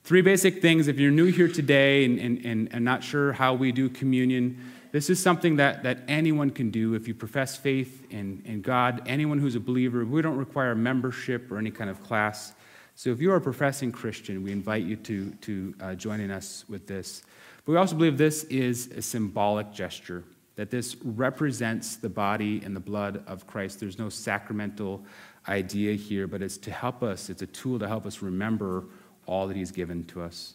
three 0.03 0.23
basic 0.23 0.63
things. 0.63 0.89
If 0.89 0.99
you're 0.99 1.11
new 1.11 1.27
here 1.27 1.49
today 1.49 2.07
and, 2.07 2.19
and, 2.19 2.47
and, 2.47 2.69
and 2.73 2.85
not 2.85 3.05
sure 3.05 3.33
how 3.33 3.53
we 3.53 3.71
do 3.71 3.91
communion, 3.91 4.73
this 4.93 5.09
is 5.09 5.23
something 5.23 5.57
that, 5.57 5.85
that 5.85 6.01
anyone 6.09 6.51
can 6.51 6.71
do 6.71 6.95
if 6.95 7.07
you 7.07 7.15
profess 7.15 7.57
faith 7.57 8.07
in, 8.11 8.43
in 8.45 8.61
God. 8.61 9.03
Anyone 9.07 9.39
who's 9.39 9.55
a 9.55 9.61
believer, 9.61 10.05
we 10.05 10.21
don't 10.21 10.37
require 10.37 10.75
membership 10.75 11.51
or 11.51 11.59
any 11.59 11.71
kind 11.71 11.89
of 11.89 12.03
class. 12.03 12.55
So 12.97 13.11
if 13.11 13.21
you 13.21 13.31
are 13.33 13.37
a 13.37 13.41
professing 13.41 13.93
Christian, 13.93 14.43
we 14.43 14.53
invite 14.53 14.83
you 14.83 14.97
to, 14.97 15.31
to 15.31 15.75
uh, 15.81 15.95
joining 15.95 16.31
us 16.31 16.65
with 16.69 16.87
this. 16.87 17.23
But 17.65 17.73
we 17.73 17.79
also 17.79 17.95
believe 17.95 18.19
this 18.19 18.45
is 18.45 18.89
a 18.89 19.01
symbolic 19.01 19.73
gesture, 19.73 20.25
that 20.57 20.71
this 20.71 20.97
represents 21.05 21.97
the 21.97 22.09
body 22.09 22.61
and 22.65 22.75
the 22.75 22.81
blood 22.81 23.23
of 23.27 23.47
Christ. 23.47 23.79
There's 23.79 23.99
no 23.99 24.09
sacramental 24.09 25.05
idea 25.49 25.95
here, 25.95 26.27
but 26.27 26.43
it's 26.43 26.59
to 26.59 26.71
help 26.71 27.03
us, 27.03 27.31
it's 27.31 27.43
a 27.43 27.47
tool 27.47 27.79
to 27.79 27.89
help 27.89 28.07
us 28.07 28.23
remember 28.23 28.85
all 29.27 29.47
that 29.47 29.57
He's 29.57 29.71
given 29.71 30.05
to 30.07 30.23
us. 30.23 30.55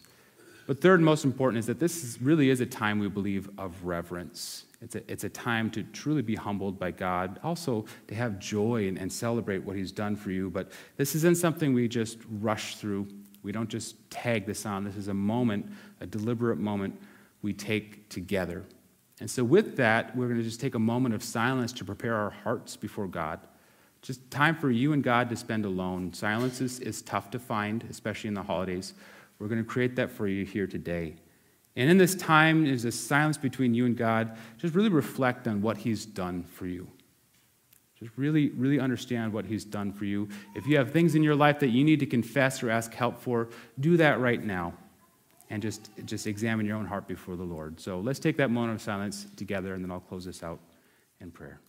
But 0.66 0.80
third, 0.80 1.00
most 1.00 1.24
important, 1.24 1.60
is 1.60 1.66
that 1.66 1.78
this 1.78 2.02
is, 2.02 2.20
really 2.20 2.50
is 2.50 2.60
a 2.60 2.66
time 2.66 2.98
we 2.98 3.08
believe 3.08 3.48
of 3.56 3.84
reverence. 3.84 4.64
It's 4.82 4.96
a, 4.96 5.10
it's 5.10 5.24
a 5.24 5.28
time 5.28 5.70
to 5.70 5.82
truly 5.84 6.22
be 6.22 6.34
humbled 6.34 6.78
by 6.78 6.90
God, 6.90 7.38
also 7.44 7.84
to 8.08 8.14
have 8.14 8.38
joy 8.38 8.88
and, 8.88 8.98
and 8.98 9.12
celebrate 9.12 9.58
what 9.58 9.76
He's 9.76 9.92
done 9.92 10.16
for 10.16 10.30
you. 10.30 10.50
But 10.50 10.72
this 10.96 11.14
isn't 11.14 11.36
something 11.36 11.72
we 11.72 11.86
just 11.88 12.18
rush 12.40 12.76
through. 12.76 13.06
We 13.42 13.52
don't 13.52 13.70
just 13.70 14.10
tag 14.10 14.44
this 14.44 14.66
on. 14.66 14.84
This 14.84 14.96
is 14.96 15.08
a 15.08 15.14
moment, 15.14 15.70
a 16.00 16.06
deliberate 16.06 16.58
moment 16.58 17.00
we 17.42 17.52
take 17.52 18.08
together. 18.08 18.64
And 19.20 19.30
so, 19.30 19.44
with 19.44 19.76
that, 19.76 20.14
we're 20.16 20.26
going 20.26 20.38
to 20.38 20.44
just 20.44 20.60
take 20.60 20.74
a 20.74 20.80
moment 20.80 21.14
of 21.14 21.22
silence 21.22 21.72
to 21.74 21.84
prepare 21.84 22.14
our 22.14 22.30
hearts 22.30 22.76
before 22.76 23.06
God. 23.06 23.38
Just 24.02 24.30
time 24.30 24.56
for 24.56 24.70
you 24.70 24.92
and 24.92 25.02
God 25.02 25.30
to 25.30 25.36
spend 25.36 25.64
alone. 25.64 26.12
Silence 26.12 26.60
is, 26.60 26.80
is 26.80 27.02
tough 27.02 27.30
to 27.30 27.38
find, 27.38 27.84
especially 27.88 28.28
in 28.28 28.34
the 28.34 28.42
holidays. 28.42 28.94
We're 29.38 29.48
going 29.48 29.62
to 29.62 29.68
create 29.68 29.96
that 29.96 30.10
for 30.10 30.26
you 30.26 30.44
here 30.44 30.66
today. 30.66 31.16
And 31.76 31.90
in 31.90 31.98
this 31.98 32.14
time, 32.14 32.64
there's 32.64 32.86
a 32.86 32.92
silence 32.92 33.36
between 33.36 33.74
you 33.74 33.84
and 33.84 33.96
God. 33.96 34.36
Just 34.58 34.74
really 34.74 34.88
reflect 34.88 35.46
on 35.46 35.60
what 35.60 35.76
He's 35.76 36.06
done 36.06 36.42
for 36.42 36.66
you. 36.66 36.88
Just 37.98 38.12
really, 38.16 38.48
really 38.50 38.80
understand 38.80 39.32
what 39.32 39.44
He's 39.44 39.64
done 39.64 39.92
for 39.92 40.06
you. 40.06 40.28
If 40.54 40.66
you 40.66 40.78
have 40.78 40.90
things 40.90 41.14
in 41.14 41.22
your 41.22 41.34
life 41.34 41.60
that 41.60 41.68
you 41.68 41.84
need 41.84 42.00
to 42.00 42.06
confess 42.06 42.62
or 42.62 42.70
ask 42.70 42.94
help 42.94 43.20
for, 43.20 43.48
do 43.78 43.96
that 43.98 44.20
right 44.20 44.42
now. 44.42 44.74
And 45.48 45.62
just, 45.62 45.90
just 46.06 46.26
examine 46.26 46.66
your 46.66 46.76
own 46.76 46.86
heart 46.86 47.06
before 47.06 47.36
the 47.36 47.44
Lord. 47.44 47.78
So 47.78 48.00
let's 48.00 48.18
take 48.18 48.36
that 48.38 48.50
moment 48.50 48.74
of 48.74 48.82
silence 48.82 49.26
together, 49.36 49.74
and 49.74 49.84
then 49.84 49.90
I'll 49.90 50.00
close 50.00 50.24
this 50.24 50.42
out 50.42 50.58
in 51.20 51.30
prayer. 51.30 51.60